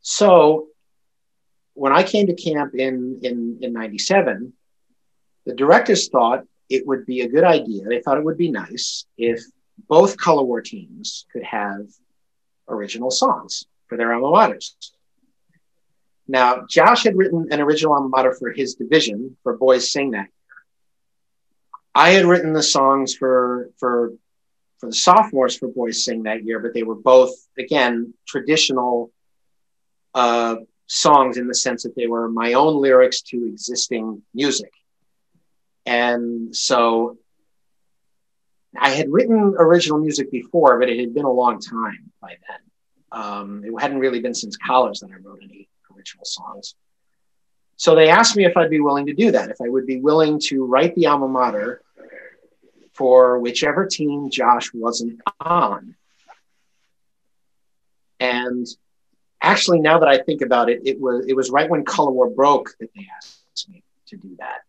[0.00, 0.68] so
[1.74, 4.52] when I came to camp in in in '97,
[5.44, 7.84] the directors thought it would be a good idea.
[7.84, 9.40] They thought it would be nice if
[9.88, 11.86] both color war teams could have
[12.68, 14.74] original songs for their alma maters.
[16.26, 20.28] Now, Josh had written an original alma mater for his division for Boys Sing that
[20.28, 20.30] year.
[21.94, 24.14] I had written the songs for for
[24.78, 29.12] for the sophomores for Boys Sing that year, but they were both again traditional
[30.14, 30.56] uh,
[30.86, 34.72] songs in the sense that they were my own lyrics to existing music.
[35.86, 37.18] And so
[38.78, 42.58] I had written original music before, but it had been a long time by then.
[43.12, 46.74] Um, it hadn't really been since college that I wrote any original songs.
[47.76, 50.00] So they asked me if I'd be willing to do that, if I would be
[50.00, 51.82] willing to write the alma mater
[52.92, 55.96] for whichever team Josh wasn't on.
[58.20, 58.66] And
[59.44, 62.30] actually, now that I think about it, it was it was right when Color War
[62.30, 64.62] broke that they asked me to do that.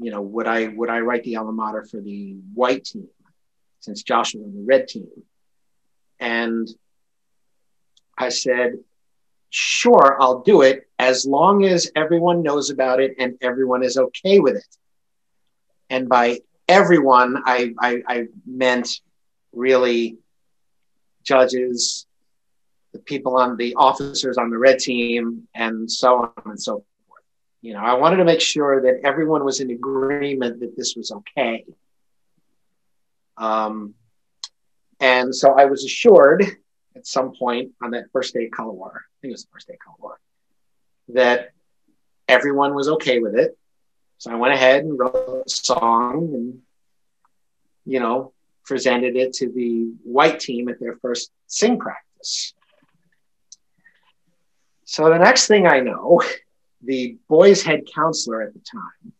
[0.00, 3.08] You know, would I would I write the alma mater for the white team
[3.80, 5.08] since Josh was on the red team?
[6.18, 6.68] And
[8.18, 8.74] I said,
[9.48, 14.38] sure, I'll do it as long as everyone knows about it and everyone is okay
[14.38, 14.76] with it.
[15.88, 19.00] And by everyone, I, I, I meant
[19.52, 20.18] really
[21.24, 22.06] judges,
[22.92, 27.22] the people on the officers on the red team, and so on and so forth.
[27.62, 31.12] You know, I wanted to make sure that everyone was in agreement that this was
[31.12, 31.64] okay.
[33.36, 33.94] Um,
[34.98, 36.44] and so I was assured
[36.96, 39.50] at some point on that first day of Color War, I think it was the
[39.52, 40.20] first day of Color War,
[41.08, 41.50] that
[42.28, 43.56] everyone was okay with it.
[44.18, 46.58] So I went ahead and wrote a song and,
[47.86, 48.32] you know,
[48.64, 52.52] presented it to the white team at their first sing practice.
[54.90, 56.20] So the next thing I know,
[56.82, 59.12] the boys' head counselor at the time,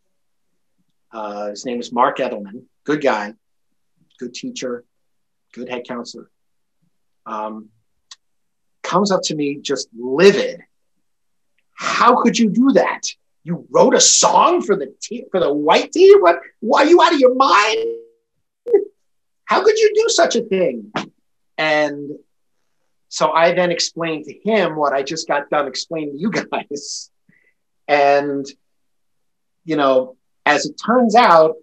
[1.13, 3.35] uh, his name is Mark Edelman, good guy,
[4.19, 4.83] good teacher,
[5.53, 6.29] good head counselor,
[7.25, 7.69] um,
[8.83, 10.61] comes up to me just livid.
[11.77, 13.03] How could you do that?
[13.45, 16.21] You wrote a song for the team, for the white team?
[16.21, 16.41] What?
[16.59, 17.79] Why are you out of your mind?
[19.45, 20.93] How could you do such a thing?
[21.57, 22.19] And
[23.11, 27.11] so I then explained to him what I just got done explaining to you guys.
[27.89, 28.47] And,
[29.65, 31.57] you know, as it turns out,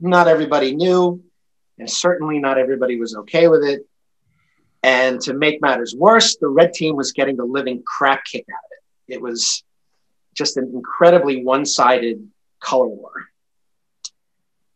[0.00, 1.22] not everybody knew,
[1.78, 3.86] and certainly not everybody was okay with it.
[4.82, 8.56] And to make matters worse, the red team was getting the living crap kicked out
[8.56, 9.14] of it.
[9.14, 9.62] It was
[10.34, 12.28] just an incredibly one sided
[12.60, 13.12] color war.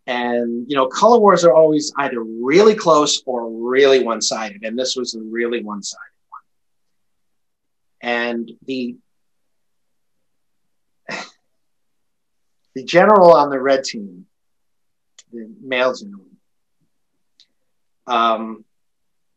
[0.06, 4.64] And, you know, color wars are always either really close or really one sided.
[4.64, 6.40] And this was a really one sided one.
[8.00, 8.96] And the,
[12.74, 14.26] the general on the red team,
[15.32, 16.26] the male general,
[18.08, 18.64] um,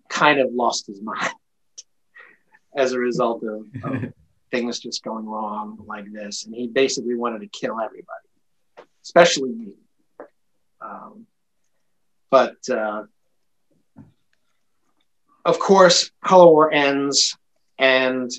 [0.10, 1.30] kind of lost his mind
[2.76, 4.14] as a result of, of
[4.52, 6.46] things just going wrong like this.
[6.46, 8.28] And he basically wanted to kill everybody,
[9.04, 9.74] especially me.
[10.86, 11.28] Um,
[12.30, 13.04] but uh,
[15.44, 17.38] of course, Color War ends,
[17.78, 18.30] and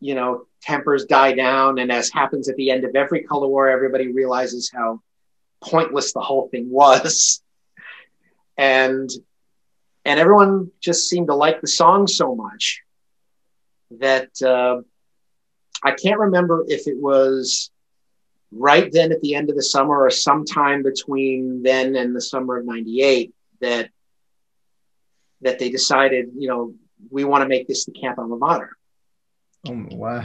[0.00, 3.68] you know tempers die down, and as happens at the end of every Color War,
[3.68, 5.00] everybody realizes how
[5.62, 7.42] pointless the whole thing was,
[8.56, 9.10] and
[10.04, 12.82] and everyone just seemed to like the song so much
[13.90, 14.80] that uh,
[15.82, 17.70] I can't remember if it was
[18.56, 22.58] right then at the end of the summer or sometime between then and the summer
[22.58, 23.90] of 98 that
[25.42, 26.74] that they decided you know
[27.10, 28.70] we want to make this the camp alma mater.
[29.68, 30.24] Oh wow.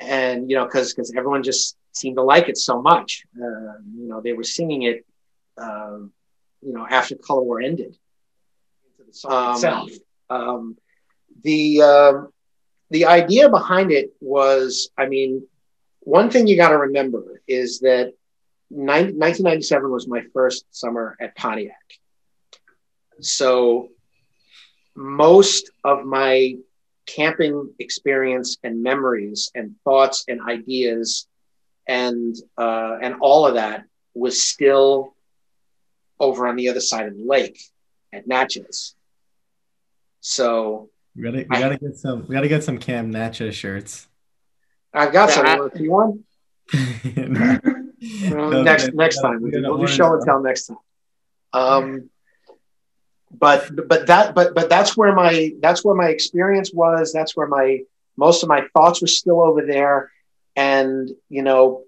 [0.00, 3.24] And you know because because everyone just seemed to like it so much.
[3.36, 5.04] Uh, you know they were singing it
[5.56, 5.98] uh,
[6.62, 7.96] you know after color war ended.
[9.06, 9.90] The song um, itself.
[10.30, 10.76] um,
[11.42, 12.28] the um,
[12.90, 15.46] the idea behind it was i mean
[16.00, 18.12] one thing you got to remember is that
[18.68, 21.74] 1997 was my first summer at Pontiac.
[23.20, 23.88] So
[24.94, 26.56] most of my
[27.06, 31.26] camping experience and memories and thoughts and ideas
[31.86, 35.14] and uh, and all of that was still
[36.18, 37.60] over on the other side of the lake
[38.12, 38.94] at Natchez.
[40.20, 44.08] So we gotta we gotta I, get some we gotta get some Camp Natchez shirts.
[44.92, 45.70] I've got some.
[45.74, 46.24] You want
[46.70, 47.58] to see no.
[48.30, 50.78] well, next next time we'll do show and tell next time.
[51.52, 52.10] Um,
[53.30, 57.12] but but that but but that's where my that's where my experience was.
[57.12, 57.80] That's where my
[58.16, 60.10] most of my thoughts were still over there,
[60.56, 61.84] and you know,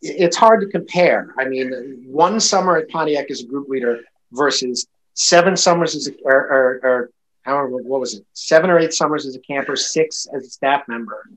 [0.00, 1.34] it's hard to compare.
[1.38, 4.00] I mean, one summer at Pontiac as a group leader
[4.32, 7.10] versus seven summers as a or, or, or
[7.42, 10.86] however, what was it, seven or eight summers as a camper, six as a staff
[10.88, 11.28] member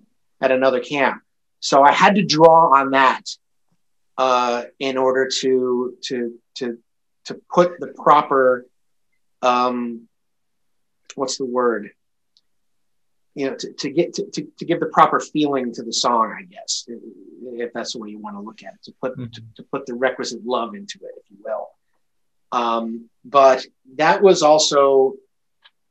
[0.41, 1.21] at another camp.
[1.65, 3.23] So I had to draw on that
[4.19, 6.77] uh, in order to to to
[7.25, 8.67] to put the proper
[9.41, 10.07] um,
[11.15, 11.89] what's the word
[13.33, 16.33] you know to, to get to, to, to, give the proper feeling to the song
[16.37, 19.31] i guess if that's the way you want to look at it to put mm-hmm.
[19.31, 21.69] to, to, put the requisite love into it if you will
[22.51, 25.13] um, but that was also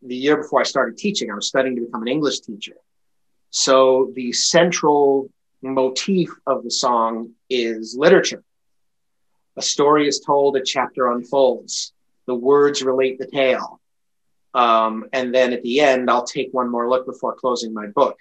[0.02, 2.76] the year before I started teaching, I was studying to become an English teacher.
[3.50, 5.30] So the central
[5.70, 8.42] motif of the song is literature.
[9.56, 11.92] A story is told, a chapter unfolds,
[12.26, 13.80] the words relate the tale.
[14.52, 18.18] Um, and then at the end, I'll take one more look before closing my book.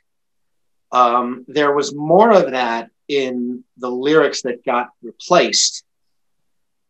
[0.91, 5.83] Um, there was more of that in the lyrics that got replaced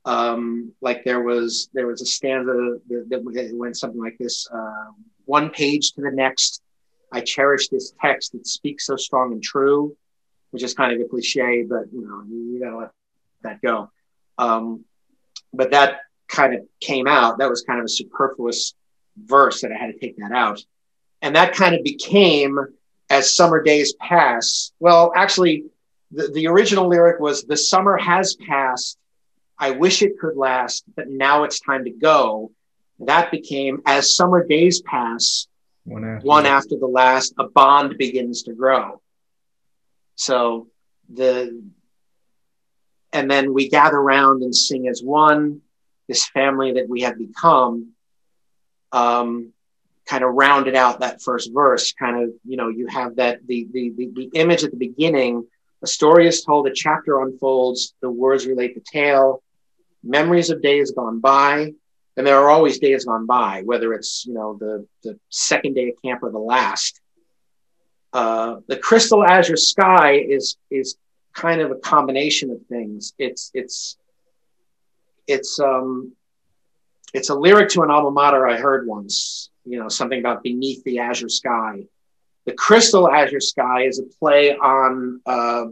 [0.05, 4.91] um, like there was there was a stanza that, went something like this: uh,
[5.25, 6.61] one page to the next.
[7.11, 9.95] I cherish this text that speaks so strong and true,
[10.53, 12.91] which is kind of a cliche, but you know you gotta let
[13.41, 13.89] that go.
[14.37, 14.85] Um,
[15.51, 17.39] but that kind of came out.
[17.39, 18.75] That was kind of a superfluous
[19.17, 20.63] verse that I had to take that out,
[21.23, 22.59] and that kind of became
[23.09, 24.71] as summer days pass.
[24.79, 25.65] Well, actually,
[26.11, 28.99] the, the original lyric was the summer has passed.
[29.57, 32.51] I wish it could last, but now it's time to go.
[32.99, 35.47] That became as summer days pass,
[35.83, 39.01] one after, one after the last, a bond begins to grow.
[40.15, 40.67] So
[41.11, 41.63] the
[43.11, 45.61] and then we gather around and sing as one,
[46.07, 47.91] this family that we have become.
[48.91, 49.53] Um,
[50.05, 51.93] kind of rounded out that first verse.
[51.93, 55.47] Kind of, you know, you have that the the the, the image at the beginning.
[55.81, 59.43] A story is told, a chapter unfolds, the words relate the tale,
[60.01, 61.73] memories of days gone by,
[62.15, 65.89] and there are always days gone by, whether it's you know the the second day
[65.89, 66.99] of camp or the last.
[68.13, 70.97] Uh, the crystal azure sky is is
[71.33, 73.13] kind of a combination of things.
[73.17, 73.97] It's it's
[75.27, 76.13] it's um
[77.13, 79.49] it's a lyric to an alma mater I heard once.
[79.65, 81.85] You know something about beneath the azure sky.
[82.45, 85.65] The crystal azure sky is a play on uh,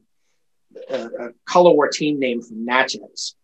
[0.89, 3.35] a, a color war team name from Natchez.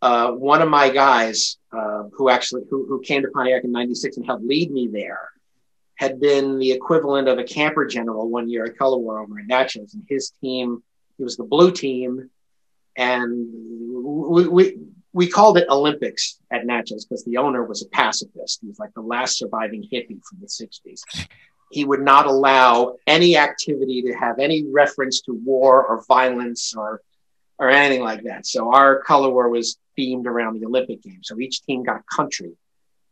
[0.00, 4.16] Uh, one of my guys uh, who actually who, who came to Pontiac in '96
[4.16, 5.31] and helped lead me there
[6.02, 9.46] had been the equivalent of a camper general one year at Color War over in
[9.46, 10.82] Natchez, and his team
[11.16, 12.28] he was the blue team,
[12.96, 13.30] and
[14.34, 14.78] we we,
[15.12, 18.58] we called it Olympics at Natchez because the owner was a pacifist.
[18.62, 21.02] He was like the last surviving hippie from the '60s.
[21.70, 27.00] He would not allow any activity to have any reference to war or violence or
[27.60, 28.44] or anything like that.
[28.44, 31.28] So our color war was themed around the Olympic Games.
[31.28, 32.54] So each team got country.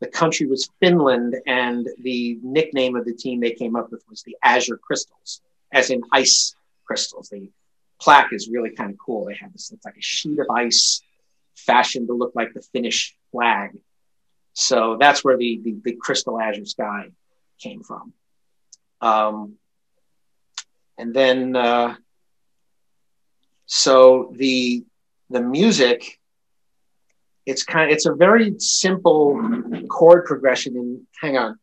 [0.00, 4.22] The country was Finland, and the nickname of the team they came up with was
[4.22, 5.42] the Azure Crystals,
[5.72, 7.28] as in ice crystals.
[7.28, 7.50] The
[8.00, 9.26] plaque is really kind of cool.
[9.26, 11.02] They have this, it's like a sheet of ice
[11.54, 13.78] fashioned to look like the Finnish flag.
[14.54, 17.10] So that's where the, the, the crystal azure sky
[17.58, 18.12] came from.
[19.00, 19.54] Um,
[20.98, 21.96] and then, uh,
[23.66, 24.84] so the,
[25.28, 26.19] the music,
[27.46, 29.40] it's kind of, it's a very simple
[29.88, 31.58] chord progression in, hang on,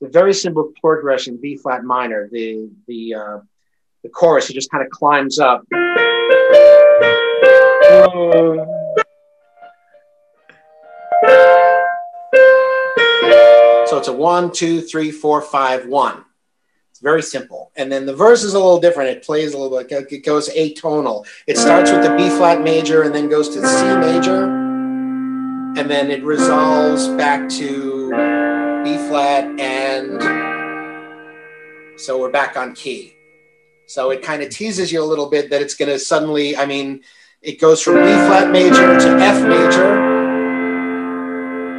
[0.00, 2.28] the very simple chord progression, B flat minor.
[2.30, 3.38] The, the, uh,
[4.02, 5.64] the chorus, it just kind of climbs up.
[13.86, 16.24] So it's a one, two, three, four, five, one.
[16.90, 17.72] It's very simple.
[17.76, 19.10] And then the verse is a little different.
[19.10, 21.26] It plays a little bit, it goes atonal.
[21.46, 24.63] It starts with the B flat major and then goes to C major.
[25.84, 28.08] And then it resolves back to
[28.84, 30.18] B flat and
[32.00, 33.14] so we're back on key.
[33.84, 36.64] So it kind of teases you a little bit that it's going to suddenly, I
[36.64, 37.02] mean,
[37.42, 39.94] it goes from B flat major to F major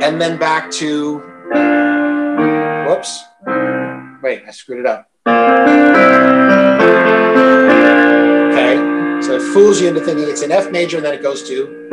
[0.03, 1.17] and then back to,
[2.87, 3.23] whoops,
[4.21, 5.09] wait, I screwed it up.
[8.51, 8.75] Okay,
[9.23, 11.89] so it fools you into thinking it's an F major and then it goes to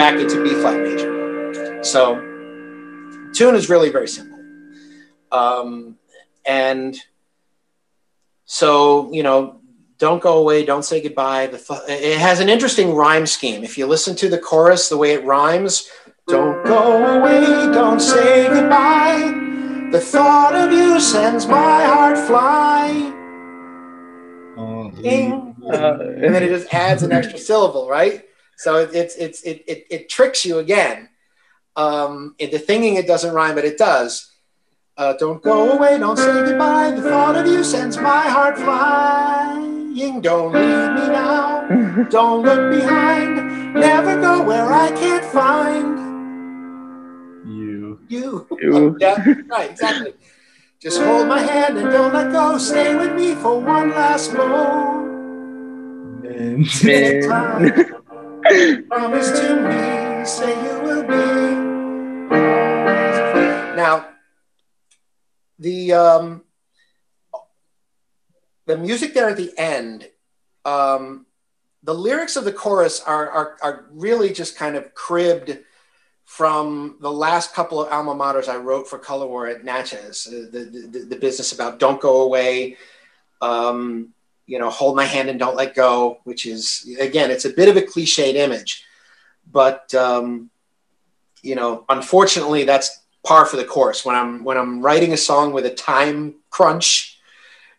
[0.00, 1.84] back into B flat major.
[1.84, 2.16] So
[3.34, 4.38] tune is really very simple.
[5.30, 5.98] Um,
[6.46, 6.96] and
[8.46, 9.60] so, you know,
[9.98, 11.48] don't go away, don't say goodbye.
[11.48, 13.62] The it has an interesting rhyme scheme.
[13.62, 15.90] If you listen to the chorus, the way it rhymes,
[16.26, 17.44] don't go away,
[17.74, 19.20] don't say goodbye.
[19.92, 23.12] The thought of you sends my heart flying.
[24.56, 24.90] Oh,
[25.68, 28.24] uh, and then it just adds an extra syllable, right?
[28.60, 31.08] So it, it's it's it, it it tricks you again.
[31.76, 34.30] Um, into thinking it doesn't rhyme, but it does.
[34.98, 36.90] Uh, don't go away, don't say goodbye.
[36.90, 40.20] The thought of you sends my heart flying.
[40.20, 41.66] Don't leave me now.
[42.10, 43.74] Don't look behind.
[43.74, 45.98] Never go where I can't find
[47.46, 47.98] you.
[48.08, 48.46] You.
[48.60, 48.96] you.
[49.00, 50.12] yeah, right, exactly.
[50.80, 52.58] Just hold my hand and don't let go.
[52.58, 55.08] Stay with me for one last moment.
[58.42, 61.60] Promise to me, say you will be.
[63.76, 64.08] Now,
[65.58, 66.42] the um,
[68.66, 70.08] the music there at the end,
[70.64, 71.26] um,
[71.82, 75.58] the lyrics of the chorus are, are, are really just kind of cribbed
[76.24, 80.46] from the last couple of alma maters I wrote for Color War at Natchez, uh,
[80.52, 82.76] the, the, the business about don't go away,
[83.42, 84.14] um,
[84.50, 87.68] you know, hold my hand and don't let go, which is, again, it's a bit
[87.68, 88.84] of a cliched image.
[89.48, 90.50] But, um,
[91.40, 94.04] you know, unfortunately, that's par for the course.
[94.04, 97.20] When I'm when I'm writing a song with a time crunch,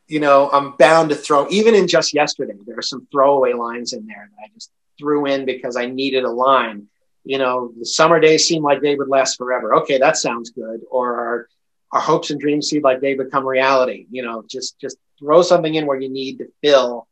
[0.08, 1.46] you know, I'm bound to throw.
[1.50, 5.26] Even in just yesterday, there are some throwaway lines in there that I just threw
[5.26, 6.88] in because I needed a line.
[7.26, 9.76] You know, the summer days seem like they would last forever.
[9.82, 10.80] Okay, that sounds good.
[10.90, 11.48] Or our
[11.92, 14.08] our hopes and dreams seem like they become reality.
[14.10, 17.08] You know, just just throw something in where you need to fill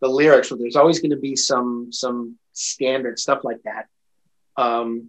[0.00, 0.48] the lyrics.
[0.50, 3.88] So there's always going to be some some standard stuff like that.
[4.56, 5.08] Um,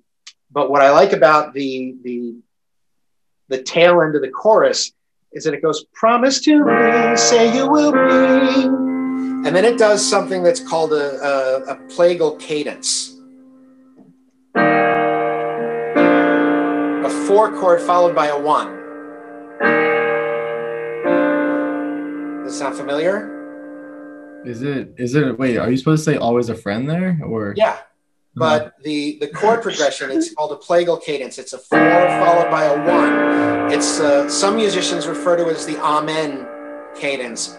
[0.50, 2.36] but what I like about the the
[3.50, 4.92] the tail end of the chorus
[5.34, 8.64] is that it goes, "Promise to me, say you will be,"
[9.46, 13.14] and then it does something that's called a, a, a plagal cadence.
[17.06, 18.78] A four chord followed by a one.
[22.48, 24.42] Does sound familiar?
[24.46, 24.94] Is it?
[24.98, 25.38] Is it?
[25.38, 27.80] Wait, are you supposed to say always a friend there, or Yeah.
[28.38, 31.38] But the, the chord progression, it's called a plagal cadence.
[31.40, 33.70] It's a four followed by a one.
[33.74, 36.48] It's uh, some musicians refer to it as the amen
[36.96, 37.58] cadence.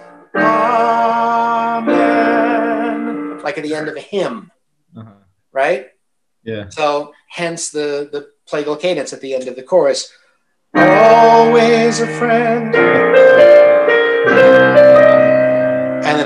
[1.99, 3.43] Amen.
[3.43, 4.51] Like at the end of a hymn,
[4.97, 5.11] Uh-huh.
[5.53, 5.89] right?
[6.45, 6.71] Yeah.
[6.71, 10.11] So hence the, the plagal cadence at the end of the chorus.
[10.75, 13.58] Always a friend.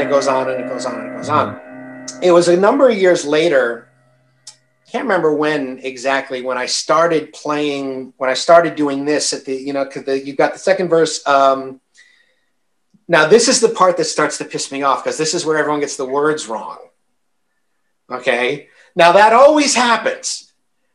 [0.03, 1.61] It goes on and it goes on and it goes on.
[2.21, 3.89] It was a number of years later.
[4.91, 9.55] Can't remember when exactly when I started playing when I started doing this at the
[9.55, 11.27] you know because you've got the second verse.
[11.27, 11.81] Um,
[13.09, 15.57] now this is the part that starts to piss me off because this is where
[15.57, 16.79] everyone gets the words wrong.
[18.11, 20.53] Okay, now that always happens.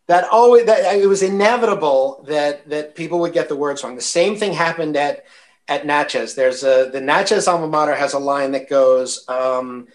[0.08, 3.96] That always that it was inevitable that that people would get the words wrong.
[3.96, 5.24] The same thing happened at
[5.68, 6.36] at Natchez.
[6.36, 9.88] There's a the Natchez alma mater has a line that goes um,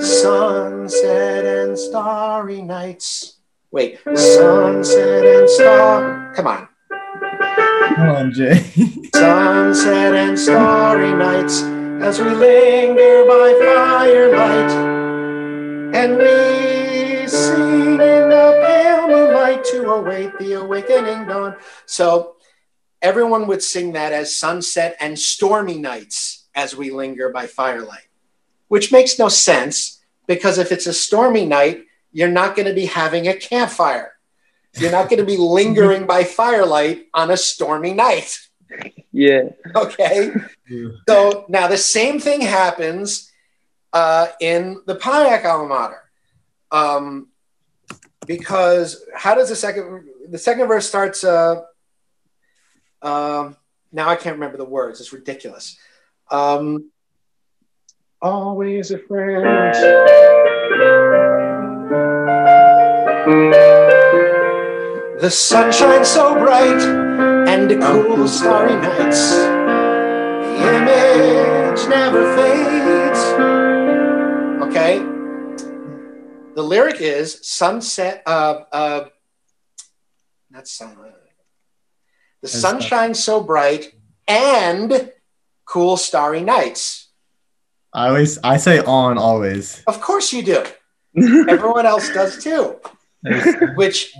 [0.00, 3.36] sunset and starry nights.
[3.70, 6.32] Wait, sunset and star.
[6.34, 6.68] Come on,
[7.94, 8.58] Come on, Jay.
[9.14, 11.62] sunset and starry nights
[12.02, 14.70] as we linger by firelight,
[15.94, 21.56] and we sing in the pale moonlight to await the awakening dawn.
[21.86, 22.36] So
[23.02, 28.08] everyone would sing that as sunset and stormy nights as we linger by firelight,
[28.68, 32.86] which makes no sense because if it's a stormy night, you're not going to be
[32.86, 34.12] having a campfire.
[34.76, 38.38] You're not going to be lingering by firelight on a stormy night.
[39.12, 39.50] Yeah.
[39.74, 40.32] Okay.
[41.08, 43.32] So now the same thing happens
[43.92, 46.02] uh, in the Pontiac alma mater.
[46.70, 47.28] Um,
[48.26, 51.62] because how does the second the second verse starts uh,
[53.02, 53.56] um,
[53.92, 55.00] now I can't remember the words.
[55.00, 55.78] It's ridiculous.
[56.30, 56.90] Um,
[58.20, 59.44] always a friend.
[65.20, 66.80] The sun shines so bright
[67.48, 69.32] and the cool starry nights.
[69.32, 73.18] The image never fades.
[74.68, 74.98] Okay.
[76.54, 78.22] The lyric is sunset.
[78.26, 79.04] Uh, uh,
[80.50, 80.96] not sun.
[82.42, 83.92] The sun shines so bright
[84.26, 85.12] and
[85.64, 87.08] cool starry nights.
[87.92, 89.82] I always I say on always.
[89.86, 90.64] Of course you do.
[91.48, 92.76] Everyone else does too.
[93.74, 94.12] Which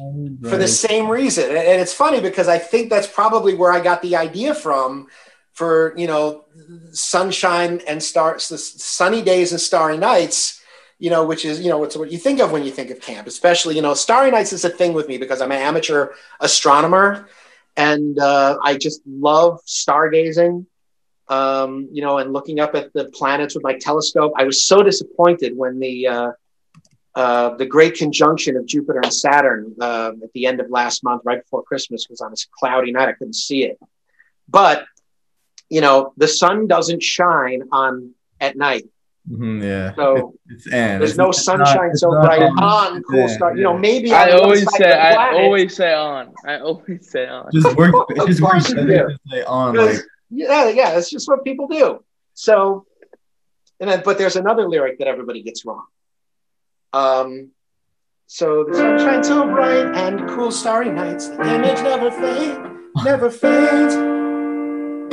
[0.43, 1.45] for the same reason.
[1.51, 5.07] And it's funny because I think that's probably where I got the idea from
[5.53, 6.45] for, you know,
[6.91, 10.61] sunshine and stars, the sunny days and starry nights,
[10.99, 13.01] you know, which is, you know, what's what you think of when you think of
[13.01, 16.11] camp, especially, you know, starry nights is a thing with me because I'm an amateur
[16.41, 17.29] astronomer
[17.79, 20.66] and uh, I just love stargazing.
[21.29, 24.33] Um, you know, and looking up at the planets with my telescope.
[24.37, 26.31] I was so disappointed when the uh,
[27.14, 31.22] uh, the great conjunction of Jupiter and Saturn uh, at the end of last month,
[31.24, 33.09] right before Christmas, was on a cloudy night.
[33.09, 33.79] I couldn't see it.
[34.49, 34.85] But
[35.68, 38.87] you know, the sun doesn't shine on at night.
[39.31, 39.95] Mhm, yeah.
[39.95, 42.59] So it's and there's it's no not- sunshine it's so not bright on.
[42.62, 43.57] on cool Yeah, star.
[43.57, 46.33] You know, maybe I always say I always say on.
[46.47, 47.51] I always say on.
[47.53, 47.95] just work.
[48.11, 49.16] It just Of works course you do.
[49.31, 49.74] say on.
[49.76, 49.97] Like
[50.31, 52.03] yeah, yeah, that's just what people do.
[52.35, 52.87] So,
[53.81, 55.85] and then, but there's another lyric that everybody gets wrong.
[56.93, 57.51] Um,
[58.26, 62.59] so the sun shines so bright and cool starry nights, the image never fades,
[63.05, 64.18] never fades.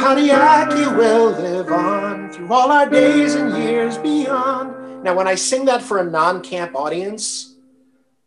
[0.06, 5.04] Pontiac, you will live on through all our days and years beyond.
[5.04, 7.56] Now, when I sing that for a non-camp audience,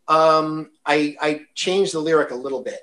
[0.09, 2.81] um, I, I change the lyric a little bit.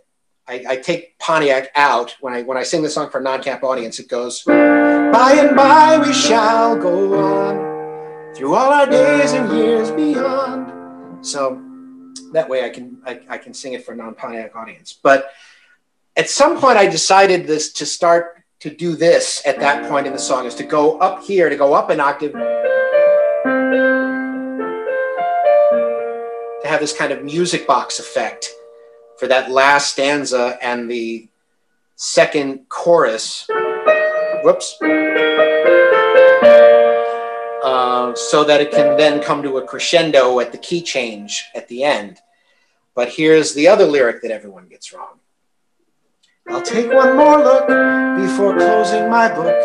[0.48, 3.66] I, I take Pontiac out when I when I sing the song for a non-camp
[3.66, 4.00] audience.
[4.00, 9.92] It goes, "By and by we shall go on through all our days and years
[9.92, 11.62] beyond." So
[12.32, 14.94] that way I can I, I can sing it for a non-Pontiac audience.
[14.94, 15.32] But
[16.16, 18.35] at some point, I decided this to start
[18.66, 21.56] to do this at that point in the song is to go up here to
[21.56, 22.40] go up an octave to
[26.64, 28.50] have this kind of music box effect
[29.20, 31.30] for that last stanza and the
[31.96, 33.48] second chorus.
[34.44, 34.80] Whoops.
[37.64, 41.68] Uh, so that it can then come to a crescendo at the key change at
[41.68, 42.18] the end.
[42.96, 45.20] But here's the other lyric that everyone gets wrong.
[46.48, 49.56] I'll take one more look before closing my book.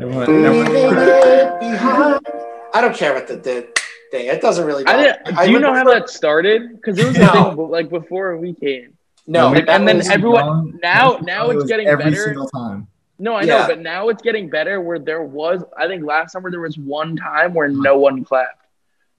[0.00, 2.26] Everyone, everyone- Leaving it behind.
[2.72, 3.68] I don't care what the, the
[4.10, 4.26] thing.
[4.28, 4.86] It doesn't really.
[4.86, 5.38] I didn't.
[5.38, 6.70] I Do you would know how that started?
[6.76, 7.50] Because it was a No.
[7.54, 8.96] thing like before we came.
[9.26, 12.16] No, Like, and then everyone- Young, now- now it's was getting every better.
[12.24, 12.86] single time.
[13.18, 13.58] No, I Yeah.
[13.60, 14.80] know, but now it's getting better.
[14.80, 18.64] Where there was, I think last summer there was one time where no one clapped,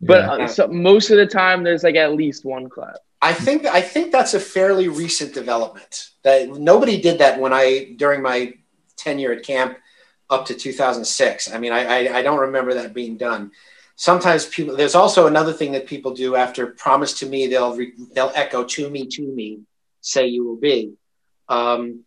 [0.01, 0.45] but Yeah.
[0.45, 2.95] uh, so most of the time there's like at least one clap.
[3.21, 6.09] I think I think that's a fairly recent development.
[6.23, 8.53] That nobody did that when I during my
[8.97, 9.77] tenure at camp
[10.29, 11.53] up to 2006.
[11.53, 13.51] I mean, I I, I don't remember that being done.
[13.95, 14.75] Sometimes people.
[14.75, 17.47] There's also another thing that people do after promise to me.
[17.47, 19.61] They'll re, they'll echo to me to me,
[20.01, 20.93] say you will be.
[21.47, 22.03] Um,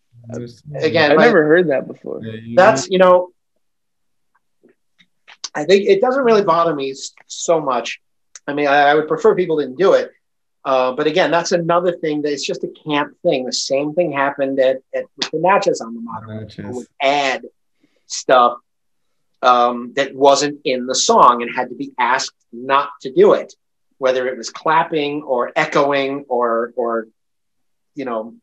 [0.74, 2.22] Again, I've my- never heard that before.
[2.56, 3.30] That's you know
[5.54, 6.94] i think it doesn't really bother me
[7.26, 8.00] so much
[8.46, 10.10] i mean i, I would prefer people didn't do it
[10.64, 14.12] uh, but again that's another thing that it's just a camp thing the same thing
[14.12, 16.56] happened at, at with the natchez alma mater Natchez.
[16.56, 17.42] People would add
[18.06, 18.58] stuff
[19.42, 23.52] um, that wasn't in the song and had to be asked not to do it
[23.98, 27.08] whether it was clapping or echoing or or
[27.94, 28.34] you know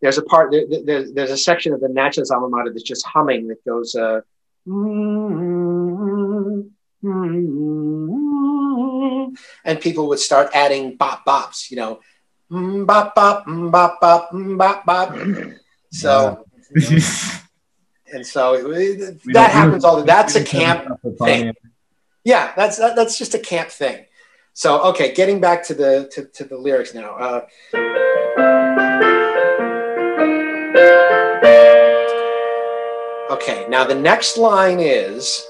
[0.00, 3.04] there's a part there, there, there's a section of the Natchez alma mater that's just
[3.06, 4.20] humming that goes uh,
[9.64, 12.00] and people would start adding bop bops you know
[12.50, 15.14] mm, bop bop mm, bop bop mm, bop bop.
[15.92, 16.98] So you know,
[18.12, 21.52] and so it, that happens all the that's a camp thing.
[22.24, 24.04] yeah that's that, that's just a camp thing.
[24.52, 27.46] So okay getting back to the to, to the lyrics now uh,
[33.32, 35.44] okay now the next line is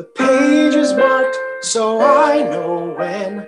[0.00, 3.46] the page is marked so i know when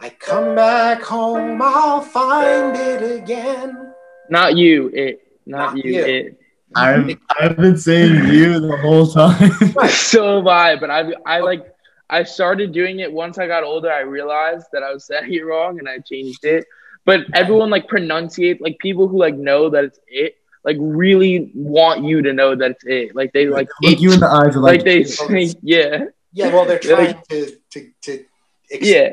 [0.00, 3.92] i come back home i'll find it again
[4.30, 5.20] Not you, it.
[5.44, 6.04] Not, Not you, you.
[6.04, 6.40] it.
[6.74, 9.50] I've, I've been saying you the whole time.
[9.90, 11.66] so have I, but I I like
[12.08, 13.92] I started doing it once I got older.
[13.92, 16.64] I realized that I was saying it wrong and I changed it.
[17.04, 22.04] But everyone like pronunciate like people who like know that it's it like really want
[22.04, 23.16] you to know that it's it.
[23.16, 26.04] Like they like Look it, you in the eyes of like like, they say yeah
[26.32, 28.24] yeah well they're Yeah, trying to to, to
[28.70, 29.10] ex- yeah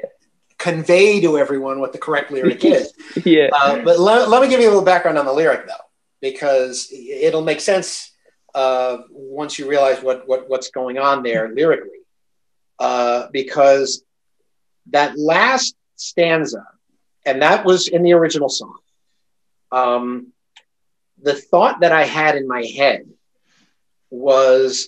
[0.57, 2.93] convey to everyone what the correct lyric is
[3.23, 3.49] yeah.
[3.53, 5.73] Uh, but let, let me give you a little background on the lyric, though,
[6.21, 8.11] because it'll make sense
[8.55, 11.99] uh, once you realize what, what what's going on there lyrically.
[12.79, 14.03] Uh, because
[14.87, 16.63] that last stanza,
[17.25, 18.77] and that was in the original song.
[19.71, 20.33] Um,
[21.27, 23.05] the thought that I had in my head
[24.09, 24.87] was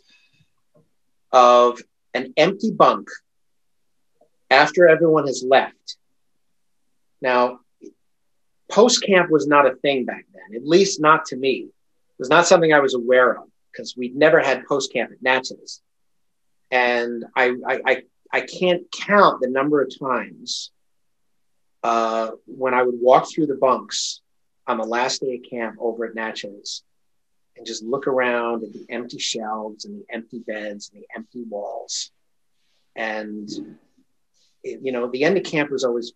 [1.34, 1.82] of
[2.14, 3.10] an empty bunk
[4.50, 5.98] after everyone has left.
[7.22, 7.60] Now,
[8.72, 11.68] post camp was not a thing back then, at least not to me.
[11.68, 15.22] It was not something I was aware of because we'd never had post camp at
[15.22, 15.82] Natchez.
[16.72, 20.72] And I, I, I, I can't count the number of times
[21.84, 24.22] uh, when I would walk through the bunks
[24.70, 26.84] on the last day of camp over at Natchez
[27.57, 31.43] and just look around at the empty shelves and the empty beds and the empty
[31.43, 32.11] walls.
[32.95, 33.49] And,
[34.63, 36.13] it, you know, the end of camp was always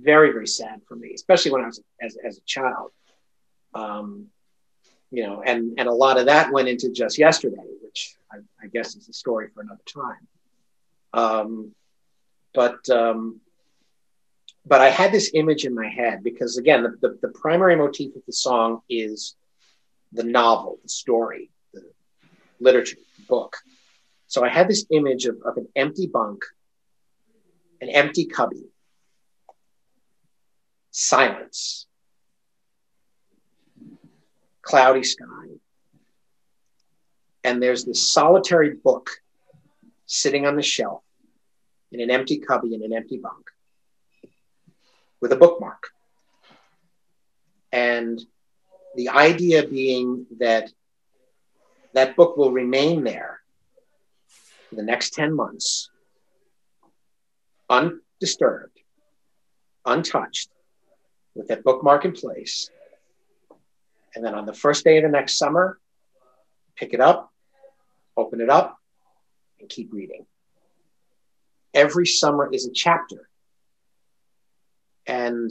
[0.00, 2.90] very very sad for me especially when i was as, as a child
[3.74, 4.26] um,
[5.10, 8.68] you know and and a lot of that went into just yesterday which i, I
[8.68, 10.26] guess is a story for another time
[11.12, 11.74] um,
[12.54, 13.40] but um,
[14.66, 18.14] but i had this image in my head because again the, the, the primary motif
[18.16, 19.36] of the song is
[20.12, 21.82] the novel the story the
[22.60, 22.98] literature
[23.28, 23.56] book
[24.26, 26.44] so i had this image of, of an empty bunk
[27.80, 28.64] an empty cubby
[30.94, 31.86] silence,
[34.62, 35.26] cloudy sky.
[37.42, 39.10] And there's this solitary book
[40.06, 41.02] sitting on the shelf
[41.90, 43.50] in an empty cubby in an empty bunk
[45.24, 45.88] with a bookmark.
[47.72, 48.20] And
[48.94, 50.70] the idea being that
[51.94, 53.40] that book will remain there
[54.68, 55.88] for the next 10 months,
[57.70, 58.78] undisturbed,
[59.86, 60.50] untouched,
[61.34, 62.70] with that bookmark in place.
[64.14, 65.78] And then on the first day of the next summer,
[66.76, 67.32] pick it up,
[68.14, 68.76] open it up,
[69.58, 70.26] and keep reading.
[71.72, 73.30] Every summer is a chapter.
[75.06, 75.50] And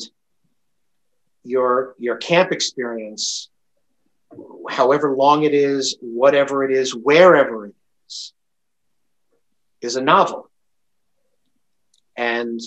[1.44, 3.50] your your camp experience,
[4.70, 7.76] however long it is, whatever it is, wherever it
[8.08, 8.34] is,
[9.82, 10.50] is a novel.
[12.16, 12.60] And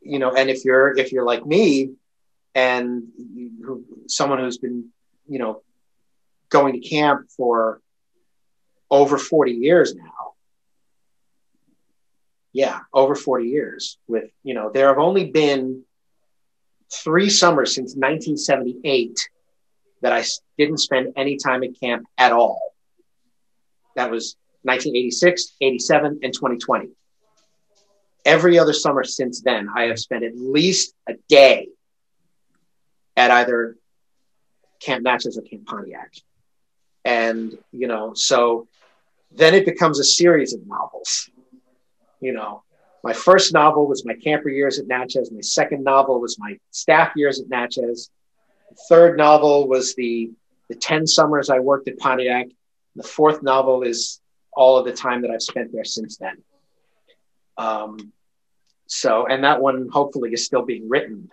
[0.00, 1.92] you know, and if you're if you're like me,
[2.54, 3.04] and
[3.64, 4.90] who, someone who's been
[5.28, 5.62] you know
[6.50, 7.80] going to camp for
[8.90, 10.33] over 40 years now
[12.54, 15.82] yeah over 40 years with you know there have only been
[16.90, 19.28] three summers since 1978
[20.00, 20.24] that i
[20.56, 22.74] didn't spend any time at camp at all.
[23.96, 26.88] That was 1986 87 and 2020
[28.24, 31.68] every other summer since then i have spent at least a day
[33.16, 33.76] at either
[34.80, 36.12] camp natchez or camp pontiac.
[37.04, 38.68] And you know so
[39.32, 41.28] then it becomes a series of novels
[42.24, 42.62] you know
[43.02, 47.12] my first novel was my camper years at natchez my second novel was my staff
[47.16, 48.10] years at natchez
[48.70, 50.30] the third novel was the
[50.68, 52.46] the 10 summers i worked at pontiac
[52.96, 54.20] the fourth novel is
[54.52, 56.42] all of the time that i've spent there since then.
[57.56, 58.12] Um,
[58.86, 61.30] so and that one hopefully is still being written.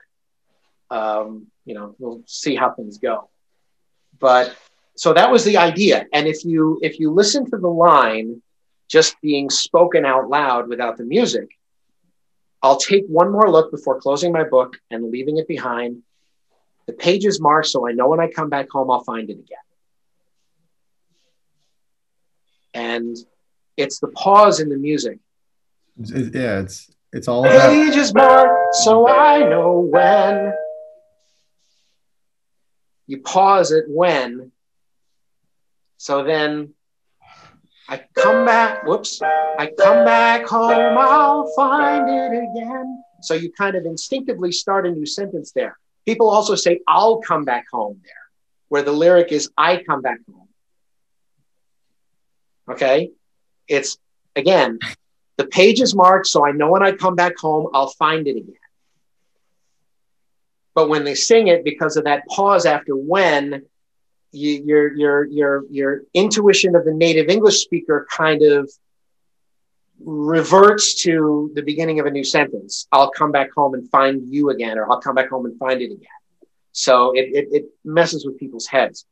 [0.90, 3.30] Um, you know we'll see how things go.
[4.20, 4.56] But
[4.96, 6.06] so that was the idea.
[6.14, 8.42] And if you if you listen to the line
[8.92, 11.48] just being spoken out loud without the music
[12.62, 16.04] i'll take one more look before closing my book and leaving it behind.
[16.88, 19.40] The page is marked so i know when i come back home i'll find it
[19.46, 19.66] again.
[22.74, 23.18] And
[23.78, 25.20] it's the pause in the music.
[26.02, 30.54] It's- yeah, it's it's all about page is marked so i know when.
[33.08, 34.52] You pause it when.
[35.98, 36.74] So then
[37.92, 43.04] I come back, whoops, I come back home, I'll find it again.
[43.22, 45.78] So you kind of instinctively start a new sentence there.
[46.06, 48.14] People also say, I'll come back home there,
[48.70, 50.48] where the lyric is, I come back home.
[52.70, 53.12] Okay?
[53.68, 53.98] It's,
[54.38, 54.80] again,
[55.36, 58.38] the page is marked, so I know when I come back home, I'll find it
[58.38, 58.56] again.
[60.74, 63.64] But when they sing it, because of that pause after when,
[64.32, 68.72] you, your your your your intuition of the native English speaker kind of
[70.04, 72.88] reverts to the beginning of a new sentence.
[72.92, 75.82] I'll come back home and find you again, or I'll come back home and find
[75.82, 76.08] it again.
[76.72, 79.06] So it, it, it messes with people's heads.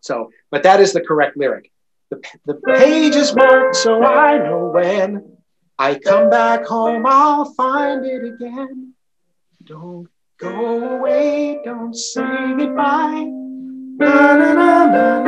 [0.00, 1.70] So, but that is the correct lyric.
[2.10, 5.36] The, the page is marked, so I know when
[5.78, 8.94] I come back home, I'll find it again.
[9.64, 13.37] Don't go away, don't say goodbye.
[14.00, 15.26] And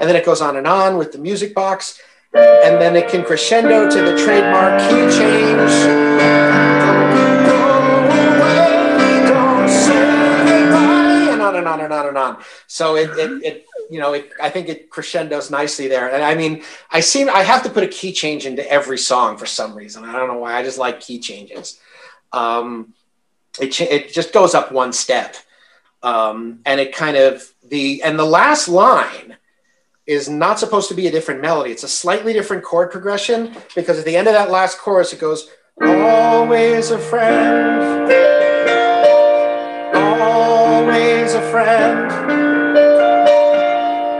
[0.00, 2.00] then it goes on and on with the music box.
[2.32, 5.70] And then it can crescendo to the trademark key change.
[11.30, 12.42] And on and on and on and on.
[12.66, 16.12] So it, it, it you know, it, I think it crescendos nicely there.
[16.12, 19.36] And I mean, I seem I have to put a key change into every song
[19.36, 20.04] for some reason.
[20.04, 20.54] I don't know why.
[20.54, 21.78] I just like key changes.
[22.32, 22.94] Um,
[23.60, 25.36] it, it just goes up one step
[26.04, 29.36] um, and it kind of the and the last line
[30.06, 33.98] is not supposed to be a different melody it's a slightly different chord progression because
[33.98, 35.48] at the end of that last chorus it goes
[35.82, 38.12] always a friend
[39.94, 42.12] always a friend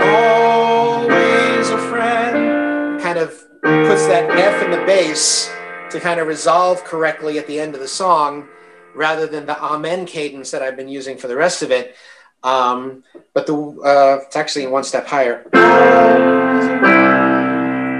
[0.02, 3.30] always a friend kind of
[3.62, 5.50] puts that f in the bass
[5.90, 8.48] to kind of resolve correctly at the end of the song
[8.94, 11.96] rather than the amen cadence that I've been using for the rest of it.
[12.44, 15.44] Um, but the uh, it's actually one step higher.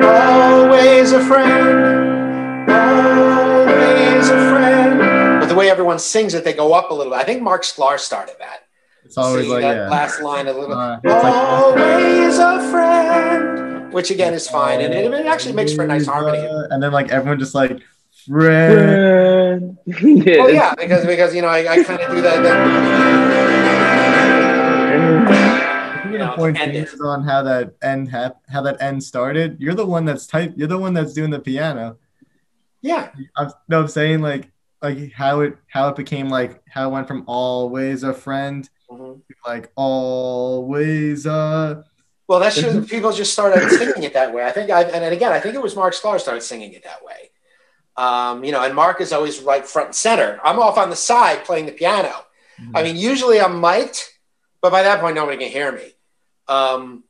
[0.03, 5.41] Always a friend, always a friend.
[5.41, 7.13] But the way everyone sings it, they go up a little.
[7.13, 7.21] Bit.
[7.21, 8.61] I think Mark Sklar started that.
[9.05, 9.89] it's always Singing like that yeah.
[9.89, 10.77] last line a little.
[10.77, 15.73] Uh, it's like- always a friend, which again is fine, and it, it actually makes
[15.73, 16.47] for a nice harmony.
[16.47, 17.81] Uh, and then like everyone just like
[18.29, 19.79] friend.
[19.87, 22.43] yeah, Well, yeah, because because you know I, I kind of do that.
[22.43, 23.14] that
[26.19, 29.57] Know, gonna point fingers on how that end hap- how that end started.
[29.61, 30.53] You're the one that's type.
[30.57, 31.97] You're the one that's doing the piano.
[32.83, 34.51] yeah, I'm no, I'm saying like
[34.83, 39.21] like how it how it became like how it went from always a friend Mhm.
[39.27, 41.83] to like always uh
[42.29, 44.45] Well, that's just people just started singing it that way.
[44.45, 47.03] I think, I, and again, I think it was Mark Sklar started singing it that
[47.05, 47.31] way.
[47.97, 50.41] Um, you know, and Mark is always right front and center.
[50.45, 52.13] I'm off on the side playing the piano.
[52.75, 54.03] I mean, usually I'm mic'd,
[54.61, 55.94] but by that point, nobody can hear me.
[56.49, 57.05] Um,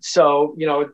[0.00, 0.90] so you know,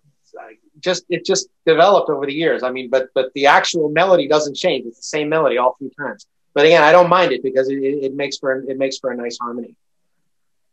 [0.80, 2.62] just it just developed over the years.
[2.62, 4.86] I mean, but but the actual melody doesn't change.
[4.86, 6.26] It's the same melody all three times.
[6.54, 9.10] but again, I don't mind it because it, it, it makes for it makes for
[9.10, 9.74] a nice harmony.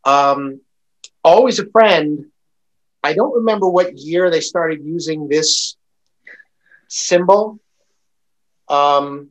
[0.04, 0.60] Um,
[1.22, 2.26] always a friend.
[3.02, 5.76] I don't remember what year they started using this
[6.88, 7.58] symbol.
[8.68, 9.30] Um,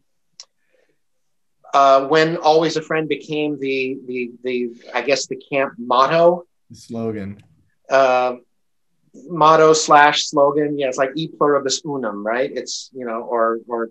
[1.74, 6.76] uh, when always a friend became the the the I guess the camp motto, The
[6.76, 7.44] slogan.
[7.90, 8.36] Uh,
[9.28, 10.78] motto slash slogan.
[10.78, 12.52] Yeah, it's like e pluribus unum, right?
[12.54, 13.90] It's you know, or or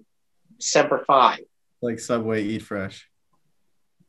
[0.59, 1.39] semper fi.
[1.83, 3.09] Like Subway, eat fresh.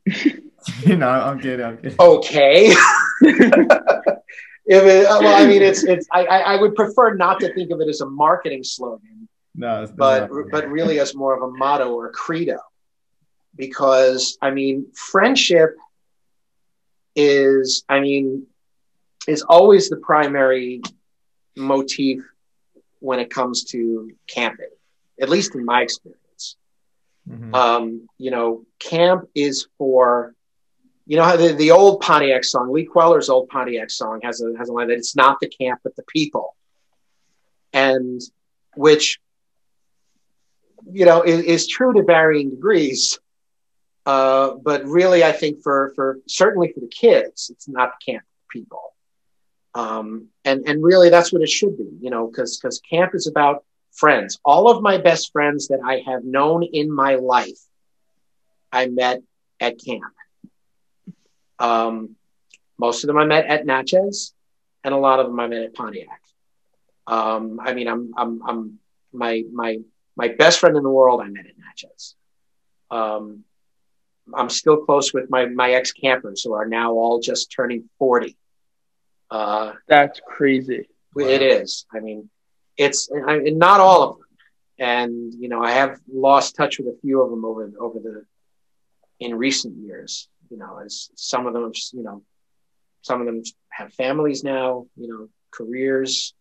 [0.86, 1.64] you know, I'm kidding.
[1.64, 1.96] I'm kidding.
[1.98, 2.66] Okay.
[3.20, 4.14] if
[4.66, 6.06] it, uh, well, I mean, it's it's.
[6.12, 9.82] I, I I would prefer not to think of it as a marketing slogan, No,
[9.82, 10.50] it's but not.
[10.50, 12.58] but really as more of a motto or a credo,
[13.56, 15.76] because I mean, friendship
[17.16, 18.46] is I mean
[19.26, 20.82] is always the primary
[21.56, 22.22] motif
[23.00, 24.70] when it comes to camping,
[25.20, 26.56] at least in my experience.
[27.28, 27.54] Mhm.
[27.54, 30.34] Um, you know, camp is for,
[31.06, 34.56] you know, how the, the old Pontiac song, Lee Queller's old Pontiac song has a,
[34.56, 36.56] has a line that it's not the camp, but the people.
[37.72, 38.20] And
[38.74, 39.20] which,
[40.90, 43.18] you know, is, is true to varying degrees.
[44.06, 48.24] Uh, but really, I think for, for certainly for the kids, it's not the camp,
[48.50, 48.89] people.
[49.74, 53.26] Um, and, and really that's what it should be, you know, cause, cause camp is
[53.26, 54.40] about friends.
[54.44, 57.58] All of my best friends that I have known in my life,
[58.72, 59.22] I met
[59.60, 60.12] at camp.
[61.58, 62.16] Um,
[62.78, 64.32] most of them I met at Natchez,
[64.82, 66.20] and a lot of them I met at Pontiac.
[67.06, 68.78] Um, I mean, I'm, I'm, I'm
[69.12, 69.78] my, my,
[70.16, 72.14] my best friend in the world I met at Natchez.
[72.90, 73.44] Um,
[74.34, 78.36] I'm still close with my, my ex campers who are now all just turning 40.
[79.30, 80.88] Uh, That's crazy.
[81.16, 81.86] it is.
[81.92, 82.30] I mean,
[82.76, 84.26] it's I, and not all of them.
[84.78, 88.24] And you know, I have lost touch with a few of them over over the
[89.18, 90.28] in recent years.
[90.50, 92.22] You know, as some of them, have, you know,
[93.02, 94.86] some of them have families now.
[94.96, 96.34] You know, careers.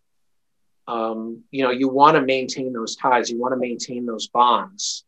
[0.87, 3.29] Um, you know, you want to maintain those ties.
[3.29, 5.05] You want to maintain those bonds,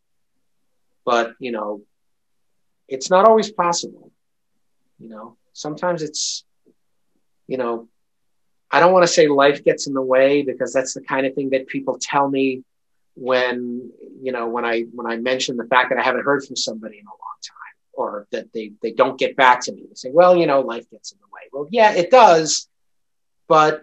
[1.04, 1.82] but you know,
[2.86, 4.12] it's not always possible.
[5.00, 6.44] You know, sometimes it's,
[7.46, 7.88] you know,
[8.70, 11.34] I don't want to say life gets in the way because that's the kind of
[11.34, 12.62] thing that people tell me
[13.14, 13.90] when
[14.22, 16.98] you know when I when I mention the fact that I haven't heard from somebody
[16.98, 19.82] in a long time or that they they don't get back to me.
[19.88, 22.68] They say, "Well, you know, life gets in the way." Well, yeah, it does,
[23.48, 23.82] but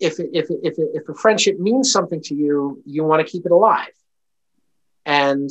[0.00, 3.52] if if if if a friendship means something to you, you want to keep it
[3.52, 3.92] alive,
[5.06, 5.50] and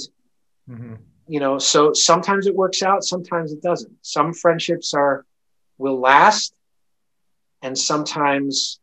[0.67, 0.97] Mhm.
[1.27, 5.25] you know so sometimes it works out sometimes it doesn't some friendships are
[5.77, 6.53] will last
[7.61, 8.79] and sometimes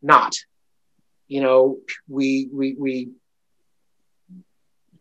[0.00, 0.34] not
[1.28, 1.78] you know
[2.08, 3.08] we we we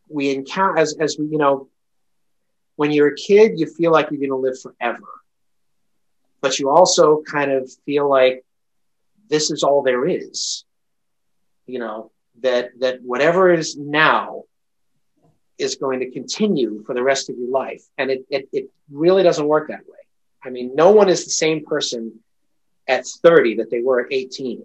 [0.10, 1.68] we encounter as as we you know
[2.76, 5.08] when you're a kid you feel like you're going to live forever
[6.42, 8.44] but you also kind of feel like
[9.30, 10.66] this is all there is
[11.66, 12.12] you know
[12.42, 14.44] that that whatever is now
[15.62, 17.84] is going to continue for the rest of your life.
[17.98, 20.00] And it, it, it really doesn't work that way.
[20.44, 22.20] I mean, no one is the same person
[22.92, 24.64] at 30 that they were at 18,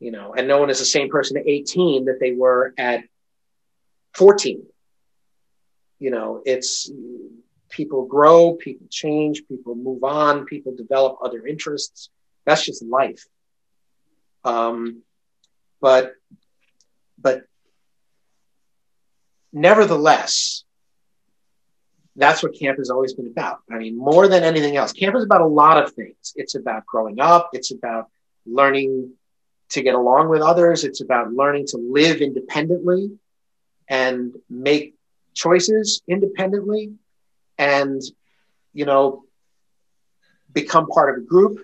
[0.00, 3.04] you know, and no one is the same person at 18 that they were at
[4.14, 4.64] 14.
[5.98, 6.90] You know, it's
[7.68, 12.08] people grow, people change, people move on, people develop other interests.
[12.46, 13.26] That's just life.
[14.42, 15.02] Um,
[15.82, 16.14] but,
[17.18, 17.42] but
[19.52, 20.64] nevertheless,
[22.16, 23.60] that's what camp has always been about.
[23.70, 26.32] I mean, more than anything else, camp is about a lot of things.
[26.34, 28.08] It's about growing up, it's about
[28.46, 29.12] learning
[29.70, 33.18] to get along with others, it's about learning to live independently
[33.88, 34.94] and make
[35.34, 36.94] choices independently
[37.58, 38.00] and,
[38.72, 39.24] you know,
[40.52, 41.58] become part of a group,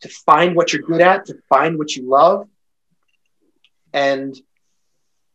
[0.00, 2.48] to find what you're good at, to find what you love.
[3.92, 4.34] And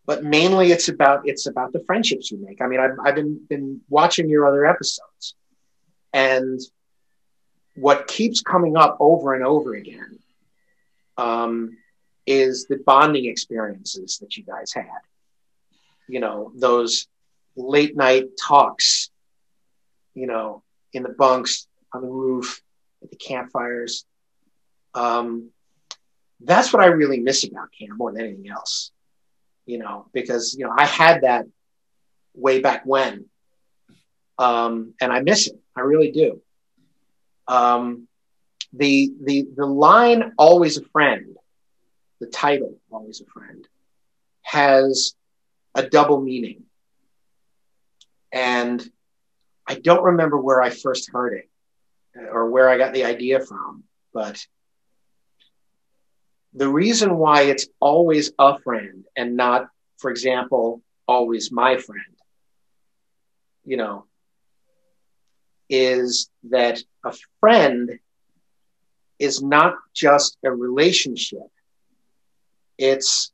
[0.08, 2.62] but mainly it's about it's about the friendships you make.
[2.62, 5.36] I mean, I've, I've been been watching your other episodes,
[6.14, 6.60] and
[7.76, 10.18] what keeps coming up over and over again
[11.18, 11.78] um,
[12.26, 14.88] is the bonding experiences that you guys had.
[16.08, 17.08] You know, those
[17.56, 19.12] late night talks.
[20.16, 22.62] You know, in the bunks, on the roof,
[23.04, 24.06] at the campfires.
[24.96, 25.52] Um,
[26.40, 28.92] that's what I really miss about camp more than anything else
[29.68, 31.46] you know, because you know I had that
[32.34, 33.26] way back when,
[34.40, 35.60] um, and I miss it.
[35.76, 36.42] I really do.
[37.48, 38.08] Um,
[38.74, 41.36] the the the line "always a friend,"
[42.20, 43.68] the title "always a friend,"
[44.42, 45.14] has
[45.76, 46.64] a double meaning.
[48.32, 48.84] And
[49.68, 51.50] I don't remember where I first heard it
[52.32, 54.46] or where I got the idea from, but
[56.58, 62.16] the reason why it's always a friend and not, for example, always my friend,
[63.64, 64.06] you know,
[65.70, 68.00] is that a friend
[69.20, 71.48] is not just a relationship.
[72.80, 73.32] It's,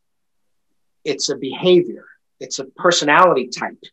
[1.06, 2.06] it's a behavior.
[2.42, 3.84] It's a personality type.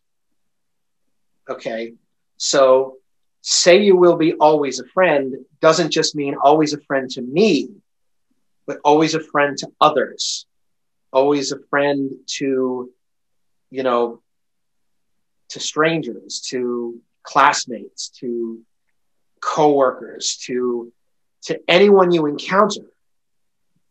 [1.49, 1.93] Okay.
[2.35, 2.97] So
[3.41, 7.69] say you will be always a friend doesn't just mean always a friend to me,
[8.65, 10.45] but always a friend to others,
[11.11, 12.89] always a friend to,
[13.69, 14.21] you know,
[15.49, 18.61] to strangers, to classmates, to
[19.41, 20.91] coworkers, to
[21.43, 22.85] to anyone you encounter.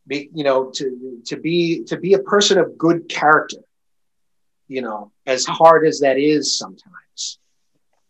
[0.06, 3.58] Be, you know, to to be to be a person of good character.
[4.68, 7.38] You know, as hard as that is sometimes.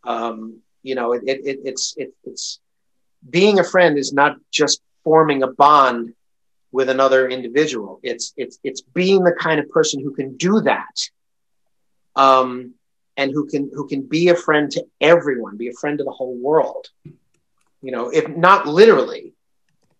[0.04, 2.60] Um, you know, it, it, it it's it, it's
[3.28, 6.14] being a friend is not just forming a bond
[6.72, 8.00] with another individual.
[8.02, 10.96] It's it's it's being the kind of person who can do that,
[12.16, 12.74] um,
[13.16, 16.10] and who can who can be a friend to everyone, be a friend to the
[16.10, 16.88] whole world.
[17.82, 19.32] You know, if not literally,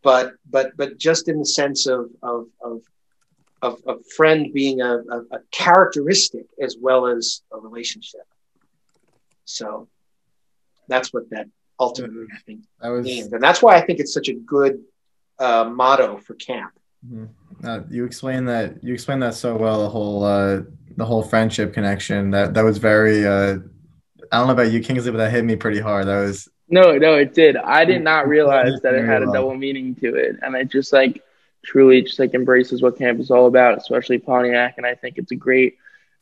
[0.02, 2.82] but but but just in the sense of of of
[3.62, 8.26] of, of friend being a, a, a characteristic as well as a relationship.
[9.44, 9.88] So
[10.88, 11.46] that's what that
[11.78, 14.82] ultimately I think that was, means, and that's why I think it's such a good
[15.40, 16.72] uh, motto for camp.
[17.06, 17.66] Mm-hmm.
[17.66, 19.80] Uh, you explained that you explained that so well.
[19.82, 20.60] The whole uh,
[20.96, 23.26] the whole friendship connection that that was very.
[23.26, 23.58] Uh,
[24.32, 26.06] I don't know about you, Kingsley, but that hit me pretty hard.
[26.06, 27.56] That was no, no, it did.
[27.56, 30.92] I did not realize that it had a double meaning to it, and it just
[30.92, 31.22] like
[31.64, 34.74] truly just like embraces what camp is all about, especially Pontiac.
[34.76, 35.76] And I think it's a great,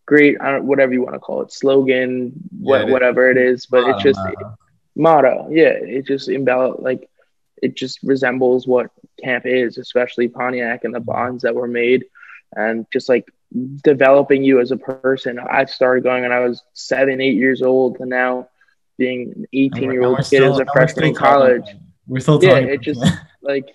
[0.06, 3.66] great, I don't, whatever you want to call it, slogan, what, yeah, whatever it is.
[3.66, 4.58] But motto, it's just motto.
[4.96, 5.48] motto.
[5.50, 7.10] Yeah, it just embell like
[7.62, 8.90] it just resembles what
[9.22, 12.04] camp is, especially Pontiac and the bonds that were made,
[12.54, 13.30] and just like
[13.82, 15.38] developing you as a person.
[15.38, 18.48] I started going when I was seven, eight years old, and now
[18.96, 21.66] being an 18 year old kid as a freshman in college.
[22.06, 23.04] We're still yeah, it just
[23.42, 23.68] like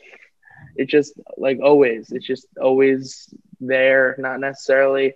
[0.76, 5.14] it just like always, it's just always there, not necessarily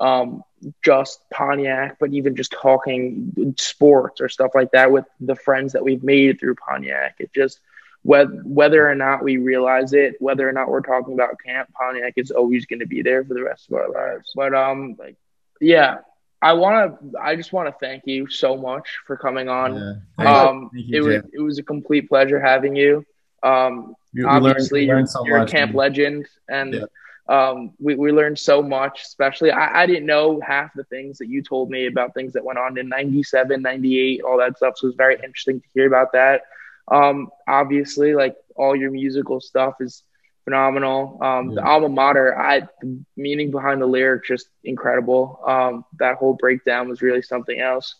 [0.00, 0.42] um,
[0.82, 5.84] just Pontiac, but even just talking sports or stuff like that with the friends that
[5.84, 7.16] we've made through Pontiac.
[7.18, 7.60] It just
[8.02, 12.14] whether whether or not we realize it, whether or not we're talking about Camp Pontiac
[12.16, 14.32] is always going to be there for the rest of our lives.
[14.34, 15.16] But um, like,
[15.60, 15.98] yeah,
[16.40, 17.18] I want to.
[17.20, 20.02] I just want to thank you so much for coming on.
[20.18, 20.42] Yeah.
[20.42, 23.04] Um, you, it was it was a complete pleasure having you.
[23.42, 26.84] Um, you, obviously, learned, you're, you're a camp legend, and yeah.
[27.28, 29.02] um, we we learned so much.
[29.02, 32.44] Especially, I, I didn't know half the things that you told me about things that
[32.44, 34.78] went on in 97, 98, all that stuff.
[34.78, 36.42] So it was very interesting to hear about that.
[36.90, 40.02] Um, obviously, like all your musical stuff is
[40.44, 41.18] phenomenal.
[41.22, 41.54] Um, yeah.
[41.56, 45.40] The alma mater, I the meaning behind the lyric just incredible.
[45.46, 47.94] Um, that whole breakdown was really something else.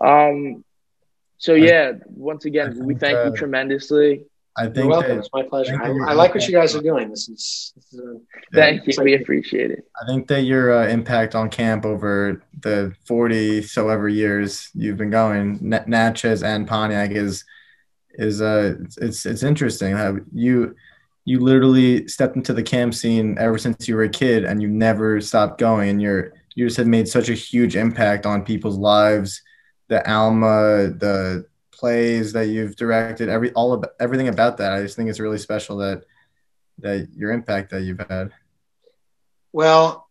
[0.00, 0.64] Um,
[1.38, 4.24] so yeah, once again, we thank uh, you tremendously.
[4.56, 5.10] I think You're welcome.
[5.10, 5.76] That, it's my pleasure.
[5.82, 7.10] I, I, like what you guys are doing.
[7.10, 8.20] This is, this is a,
[8.52, 8.94] thank you.
[9.02, 9.84] We appreciate it.
[10.00, 14.96] I think that your uh, impact on camp over the forty so ever years you've
[14.96, 17.44] been going, Natchez and Pontiac is
[18.14, 20.74] is uh it's it's interesting how you
[21.24, 24.68] you literally stepped into the camp scene ever since you were a kid and you
[24.68, 25.88] never stopped going.
[25.88, 29.42] And you're you just had made such a huge impact on people's lives.
[29.88, 34.72] The alma the plays that you've directed every all of everything about that.
[34.72, 36.04] I just think it's really special that
[36.78, 38.30] that your impact that you've had.
[39.52, 40.08] Well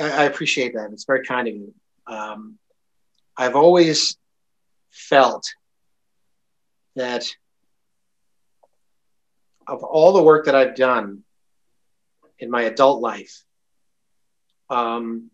[0.00, 0.92] i, I appreciate that.
[0.92, 1.74] It's very kind of you.
[2.06, 2.58] Um,
[3.36, 4.16] i've always
[4.90, 5.46] felt
[6.96, 7.24] that
[9.66, 11.24] of all the work that I've done
[12.38, 13.44] in my adult life,
[14.70, 15.30] um,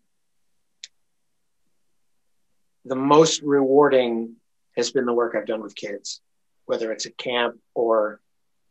[2.85, 4.35] the most rewarding
[4.75, 6.21] has been the work I've done with kids,
[6.65, 8.19] whether it's at camp or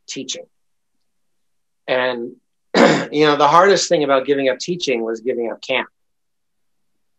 [0.07, 0.45] teaching.
[1.87, 2.35] And,
[3.11, 5.89] you know, the hardest thing about giving up teaching was giving up camp,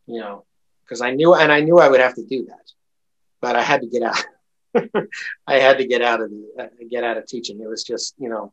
[0.06, 0.44] you know,
[0.84, 2.72] because I knew, and I knew I would have to do that,
[3.40, 4.24] but I had to get out.
[5.46, 7.60] I had to get out of the, uh, get out of teaching.
[7.60, 8.52] It was just, you know,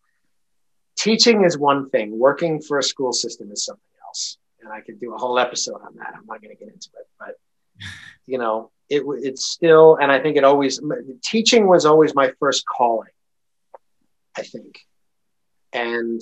[0.98, 2.18] teaching is one thing.
[2.18, 4.38] Working for a school system is something else.
[4.62, 6.14] And I could do a whole episode on that.
[6.16, 7.36] I'm not going to get into it, but
[8.26, 10.82] you know, it it's still, and I think it always
[11.24, 13.10] teaching was always my first calling.
[14.36, 14.80] I think,
[15.74, 16.22] and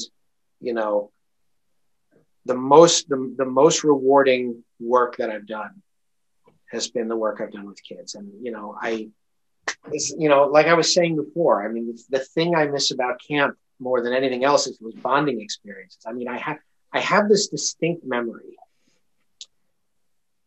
[0.60, 1.12] you know,
[2.46, 5.82] the most the, the most rewarding work that I've done
[6.72, 8.16] has been the work I've done with kids.
[8.16, 9.10] And, you know, I,
[9.92, 13.20] it's, you know, like I was saying before, I mean, the thing I miss about
[13.28, 16.02] camp more than anything else is was bonding experiences.
[16.06, 16.58] I mean, I have,
[16.92, 18.58] I have this distinct memory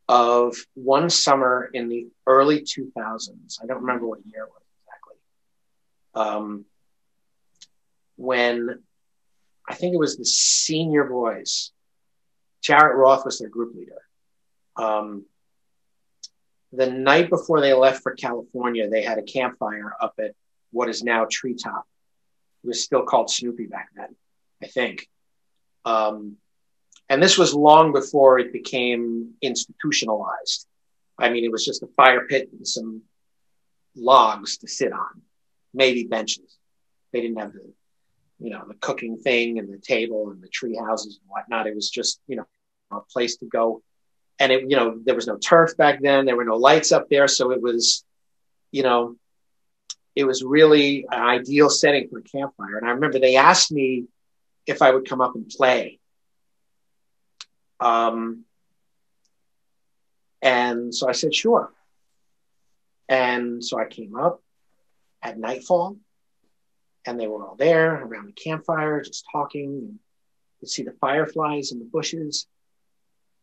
[0.09, 3.63] of one summer in the early 2000s.
[3.63, 5.17] I don't remember what year it was exactly.
[6.15, 6.65] Um,
[8.17, 8.83] when
[9.69, 11.73] I think it was the senior boys,
[12.63, 14.01] Jarrett Roth was their group leader.
[14.77, 15.27] Um,
[16.73, 20.33] the night before they left for California, they had a campfire up at
[20.71, 21.85] what is now Treetop.
[22.65, 24.15] It was still called Snoopy back then,
[24.63, 25.09] I think.
[25.85, 26.37] Um,
[27.09, 30.67] and this was long before it became institutionalized.
[31.19, 33.03] I mean, it was just a fire pit and some
[33.97, 35.23] logs to sit on,
[35.73, 36.59] maybe benches.
[37.13, 37.73] They didn't have the,
[38.39, 41.67] you know, the cooking thing and the table and the tree houses and whatnot.
[41.67, 42.47] It was just, you know,
[42.91, 43.83] a place to go
[44.39, 46.27] and it, you know, there was no turf back then.
[46.27, 47.29] There were no lights up there.
[47.29, 48.05] So it was,
[48.71, 49.17] you know,
[50.15, 52.79] it was really an ideal setting for a campfire.
[52.79, 54.05] And I remember they asked me
[54.67, 55.99] if I would come up and play.
[57.81, 58.45] Um,
[60.43, 61.73] and so I said, sure.
[63.09, 64.43] And so I came up
[65.23, 65.97] at nightfall
[67.07, 69.71] and they were all there around the campfire, just talking.
[69.71, 69.99] You
[70.61, 72.47] could see the fireflies in the bushes.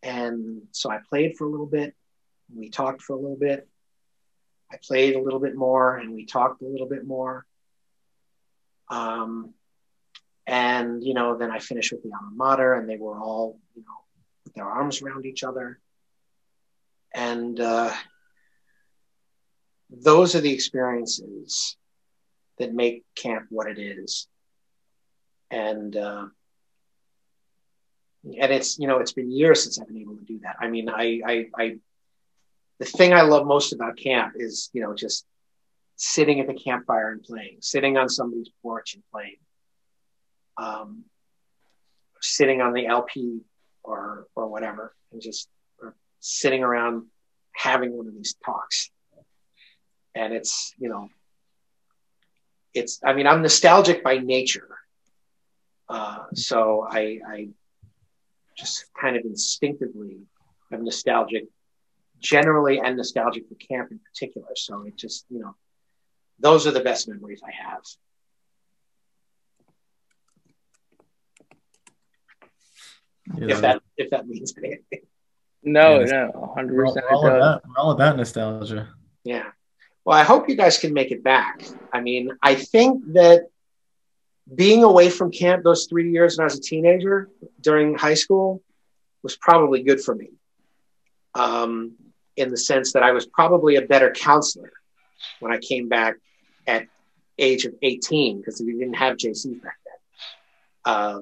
[0.06, 1.96] And so I played for a little bit.
[2.56, 3.68] We talked for a little bit.
[4.72, 7.46] I played a little bit more and we talked a little bit more.
[8.90, 9.56] Um,
[10.46, 13.82] and, you know, then I finished with the alma mater and they were all, you
[13.82, 13.98] know,
[14.44, 15.80] with their arms around each other.
[17.16, 17.92] And uh,
[19.90, 21.78] those are the experiences
[22.60, 24.28] that make camp what it is.
[25.50, 26.26] And, uh,
[28.26, 30.56] and it's you know it's been years since I've been able to do that.
[30.60, 31.76] I mean, I, I, I
[32.80, 35.26] the thing I love most about camp is you know just
[35.96, 39.38] sitting at the campfire and playing, sitting on somebody's porch and playing,
[40.58, 41.04] um,
[42.22, 43.42] sitting on the LP
[43.84, 45.48] or or whatever, and just
[46.20, 47.06] sitting around
[47.54, 48.90] having one of these talks.
[50.16, 51.10] And it's you know,
[52.74, 54.80] it's I mean I'm nostalgic by nature,
[55.90, 57.50] uh, so I, I
[58.56, 60.20] just kind of instinctively
[60.72, 61.46] I'm nostalgic
[62.20, 64.48] generally and nostalgic for camp in particular.
[64.56, 65.56] So it just, you know,
[66.40, 67.82] those are the best memories I have.
[73.38, 73.56] Yeah.
[73.56, 75.02] If that if that means anything.
[75.64, 77.06] No, yeah, no, hundred percent.
[77.12, 78.90] We're, we're all about nostalgia.
[79.24, 79.46] Yeah.
[80.04, 81.64] Well, I hope you guys can make it back.
[81.92, 83.48] I mean, I think that
[84.54, 87.30] being away from camp those three years when I was a teenager
[87.62, 88.62] during high school
[89.24, 90.30] was probably good for me.
[91.34, 91.96] Um,
[92.38, 94.72] in the sense that I was probably a better counselor
[95.40, 96.16] when I came back
[96.68, 96.88] at
[97.38, 100.94] age of 18 because we didn't have JCs back then.
[100.94, 101.22] Uh,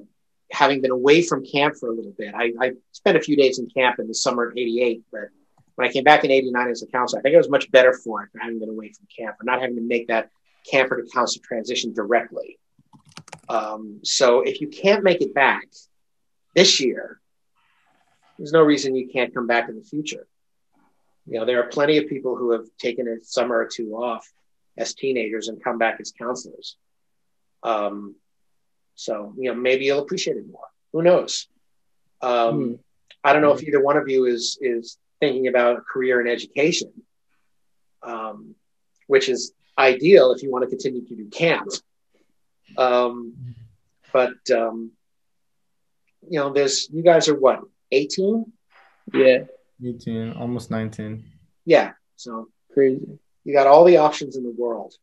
[0.52, 3.60] having been away from camp for a little bit, I, I, spent a few days
[3.60, 5.30] in camp in the summer of 88, but
[5.76, 7.94] when I came back in 89 as a counselor, I think I was much better
[7.94, 10.30] for it for having been away from camp or not having to make that
[10.70, 12.60] camper to counselor transition directly.
[13.50, 15.68] Um, so if you can't make it back
[16.56, 17.20] this year,
[18.38, 20.28] there's no reason you can't come back in the future.
[21.26, 24.30] You know, there are plenty of people who have taken a summer or two off
[24.78, 26.78] as teenagers and come back as counselors.
[27.62, 28.16] Um,
[28.96, 30.68] so, you know, maybe you'll appreciate it more.
[30.92, 31.48] Who knows?
[32.22, 32.30] Um,
[32.60, 32.80] mm.
[33.24, 36.28] I don't know if either one of you is is thinking about a career in
[36.28, 36.92] education,
[38.02, 38.56] um,
[39.08, 41.70] which is ideal if you want to continue to do camp.
[42.78, 43.56] Um,
[44.12, 44.92] but um,
[46.30, 47.62] you know, there's you guys are what
[47.92, 48.46] 18?
[49.14, 49.40] Yeah.
[49.84, 51.24] 18, almost 19.
[51.66, 51.92] Yeah.
[52.16, 53.20] So crazy.
[53.44, 54.94] You got all the options in the world.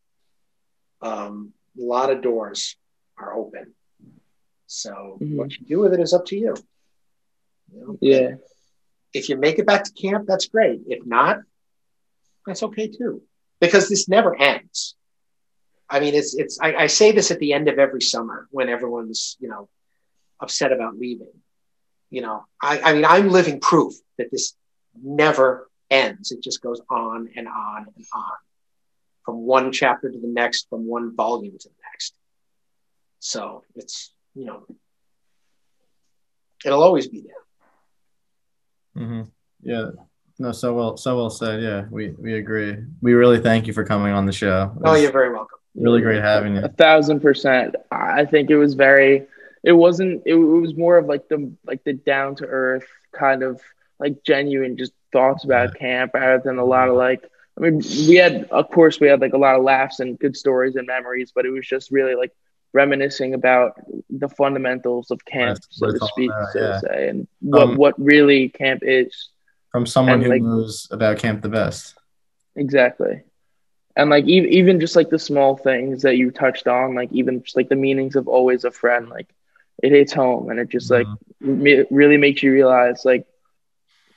[1.03, 2.77] Um, a lot of doors
[3.19, 3.74] are open.
[4.66, 5.37] So mm-hmm.
[5.37, 6.55] what you do with it is up to you.
[7.73, 7.99] you know?
[8.01, 8.31] Yeah.
[9.12, 10.82] If you make it back to camp, that's great.
[10.87, 11.39] If not,
[12.47, 13.23] that's okay too.
[13.61, 14.95] Because this never ends.
[15.90, 16.60] I mean, it's it's.
[16.60, 19.68] I, I, say this at the end of every summer when everyone's you know
[20.38, 21.32] upset about leaving.
[22.10, 24.54] You know, I, I mean, I'm living proof that this
[25.02, 26.30] never ends.
[26.30, 28.32] It just goes on and on and on,
[29.24, 32.14] from one chapter to the next, from one volume to the next.
[33.18, 34.66] So it's you know,
[36.64, 39.04] it'll always be there.
[39.04, 39.22] Mm-hmm.
[39.62, 39.90] Yeah.
[40.38, 41.60] No, so well, so well said.
[41.62, 42.76] Yeah, we we agree.
[43.02, 44.72] We really thank you for coming on the show.
[44.84, 45.60] Oh, you're very welcome.
[45.74, 46.62] Really great having you.
[46.64, 47.76] A thousand percent.
[47.90, 49.26] I think it was very.
[49.62, 50.22] It wasn't.
[50.26, 53.60] It, it was more of like the like the down to earth kind of
[53.98, 57.22] like genuine, just thoughts about camp rather than a lot of like
[57.59, 57.78] I mean
[58.09, 60.86] we had of course we had like a lot of laughs and good stories and
[60.86, 62.32] memories, but it was just really like
[62.72, 66.66] reminiscing about the fundamentals of camp, That's so to speak, about, so yeah.
[66.66, 69.28] to say, and what Um, what really camp is.
[69.72, 71.94] From someone And, who like- knows about camp the best.
[72.56, 73.22] Exactly.
[73.96, 77.42] And like even even just like the small things that you touched on, like even
[77.42, 79.28] just like the meanings of always a friend, like
[79.82, 81.18] it hits home and it just like Mhm.
[81.40, 83.26] me- really makes you realize like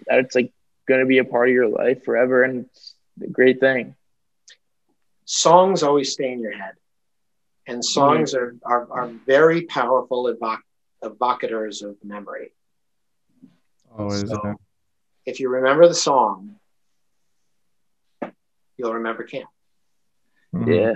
[0.08, 0.52] that it's like
[0.88, 3.96] gonna be a part of your life forever, and it's a great thing.
[5.26, 6.76] songs always stay in your head,
[7.68, 10.62] and songs are, are are very powerful evoc-
[11.04, 12.52] evocators of memory.
[13.98, 14.30] always.
[14.30, 14.54] So- yeah.
[15.26, 16.60] If you remember the song,
[18.78, 19.50] you'll remember camp.
[20.54, 20.68] Mhm.
[20.68, 20.94] Yeah.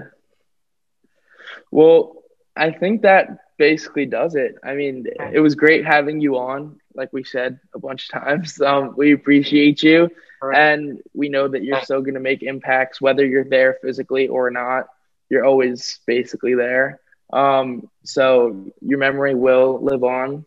[1.71, 2.23] Well,
[2.55, 3.27] I think that
[3.57, 4.55] basically does it.
[4.63, 8.59] I mean, it was great having you on, like we said a bunch of times.
[8.67, 10.09] Um, we appreciate you,
[10.41, 10.57] right.
[10.57, 14.49] and we know that you're still going to make impacts, whether you're there physically or
[14.51, 14.87] not.
[15.29, 16.99] You're always basically there.
[17.33, 20.45] Um, so your memory will live on.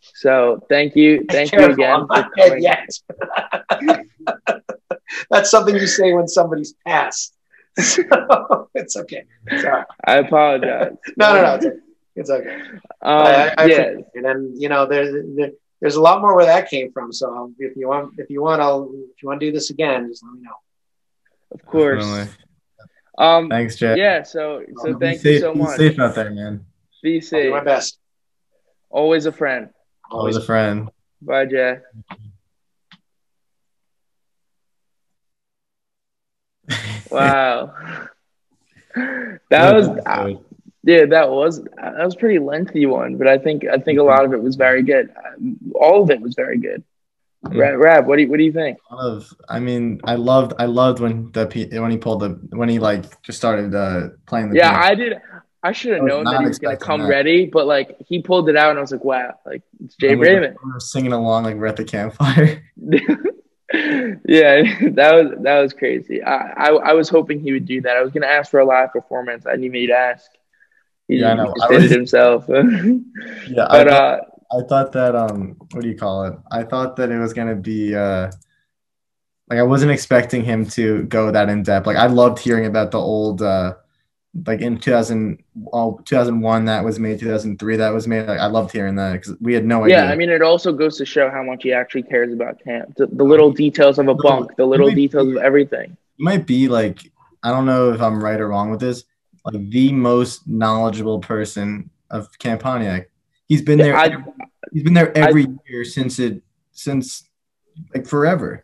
[0.00, 2.62] So thank you, thank you again on for coming.
[2.62, 2.88] yet.
[5.30, 7.34] That's something you say when somebody's passed.
[7.78, 9.24] So it's okay.
[9.60, 9.84] Sorry.
[10.04, 10.96] I apologize.
[11.16, 11.54] No, no, no.
[11.54, 11.76] It's okay.
[12.14, 12.54] It's okay.
[13.00, 14.24] Um, I, I yeah, appreciate it.
[14.24, 15.50] And you know, there's there,
[15.80, 17.12] there's a lot more where that came from.
[17.12, 20.08] So if you want, if you want, I'll if you want to do this again,
[20.08, 20.56] just let me know.
[21.52, 22.04] of course.
[22.04, 22.34] Definitely.
[23.18, 23.94] Um, Thanks, Jay.
[23.96, 24.22] yeah.
[24.22, 26.64] So, so Be thank you safe- so be safe out there, man.
[27.02, 27.50] Be I'll do safe.
[27.50, 27.98] my best.
[28.90, 29.70] Always a friend.
[30.10, 30.90] Always a friend.
[31.22, 31.78] Bye, Jay.
[37.12, 37.74] Wow.
[39.50, 40.34] That was uh,
[40.84, 44.02] yeah, that was that was a pretty lengthy one, but I think I think a
[44.02, 45.10] lot of it was very good.
[45.24, 46.82] Um, All of it was very good.
[47.46, 47.58] Mm.
[47.58, 48.78] Rab, Rab, what do you what do you think?
[48.90, 52.68] of I mean I loved I loved when the P- when he pulled the when
[52.68, 54.84] he like just started uh playing the Yeah, piano.
[54.84, 55.12] I did.
[55.62, 57.08] I should have known that he was gonna come that.
[57.08, 60.14] ready, but like he pulled it out, and I was like, wow, like it's Jay
[60.14, 62.62] Braiman." we were singing along like we're at the campfire.
[63.72, 64.62] yeah,
[64.92, 66.22] that was that was crazy.
[66.22, 67.96] I, I I was hoping he would do that.
[67.96, 69.46] I was gonna ask for a live performance.
[69.46, 70.30] I didn't even need to ask.
[71.08, 71.54] He, Yeah, I he know.
[71.68, 72.46] did it himself.
[73.46, 74.18] yeah, but I, thought, uh,
[74.52, 76.34] I thought that um what do you call it?
[76.50, 78.30] I thought that it was gonna be uh
[79.48, 81.86] like I wasn't expecting him to go that in depth.
[81.86, 83.74] Like I loved hearing about the old uh
[84.46, 85.42] like in 2000
[85.74, 89.34] oh, 2001 that was made 2003 that was made like I loved hearing that because
[89.40, 90.04] we had no idea.
[90.04, 92.94] yeah, I mean, it also goes to show how much he actually cares about camp.
[92.96, 95.96] The, the little details of a bunk, the little details be- of everything.
[96.16, 97.10] he might be like
[97.42, 99.04] I don't know if I'm right or wrong with this,
[99.44, 103.10] like the most knowledgeable person of Camp Pontiac.
[103.48, 103.96] He's been there.
[103.96, 104.32] I- every-
[104.72, 106.42] he's been there every year since it
[106.72, 107.28] since
[107.94, 108.62] like forever.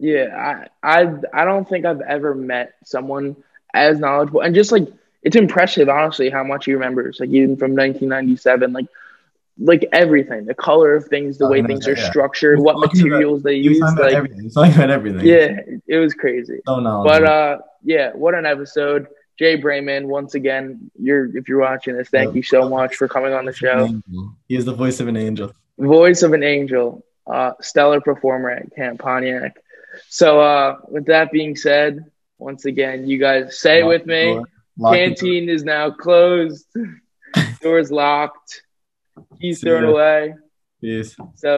[0.00, 3.36] Yeah, I, I I don't think I've ever met someone
[3.72, 4.88] as knowledgeable and just like
[5.24, 7.18] it's impressive, honestly, how much he remembers.
[7.20, 8.86] Like even from 1997, like
[9.58, 12.10] like everything, the color of things, the Oh, way no, things are yeah.
[12.10, 13.80] structured, what Talking about- materials they He use.
[13.80, 14.40] Like everything.
[14.42, 15.24] He's talking about everything.
[15.24, 16.60] yeah, it was crazy.
[16.66, 17.26] So knowledgeable.
[17.26, 19.06] But uh, yeah, what an episode.
[19.38, 22.34] Jay Braiman, once again, you're if you're watching this, thank Yeah.
[22.36, 23.88] you so much for coming on the show.
[24.48, 25.52] He is the voice of an angel.
[25.78, 29.56] Voice of an angel, uh, stellar performer at Camp Pontiac.
[30.08, 32.04] So uh, with that being said,
[32.38, 34.40] once again, you guys say it with me.
[34.80, 36.66] Canteen is now closed.
[37.62, 38.62] Doors locked.
[39.40, 40.34] Keys thrown away.
[40.80, 41.16] Peace.
[41.36, 41.56] So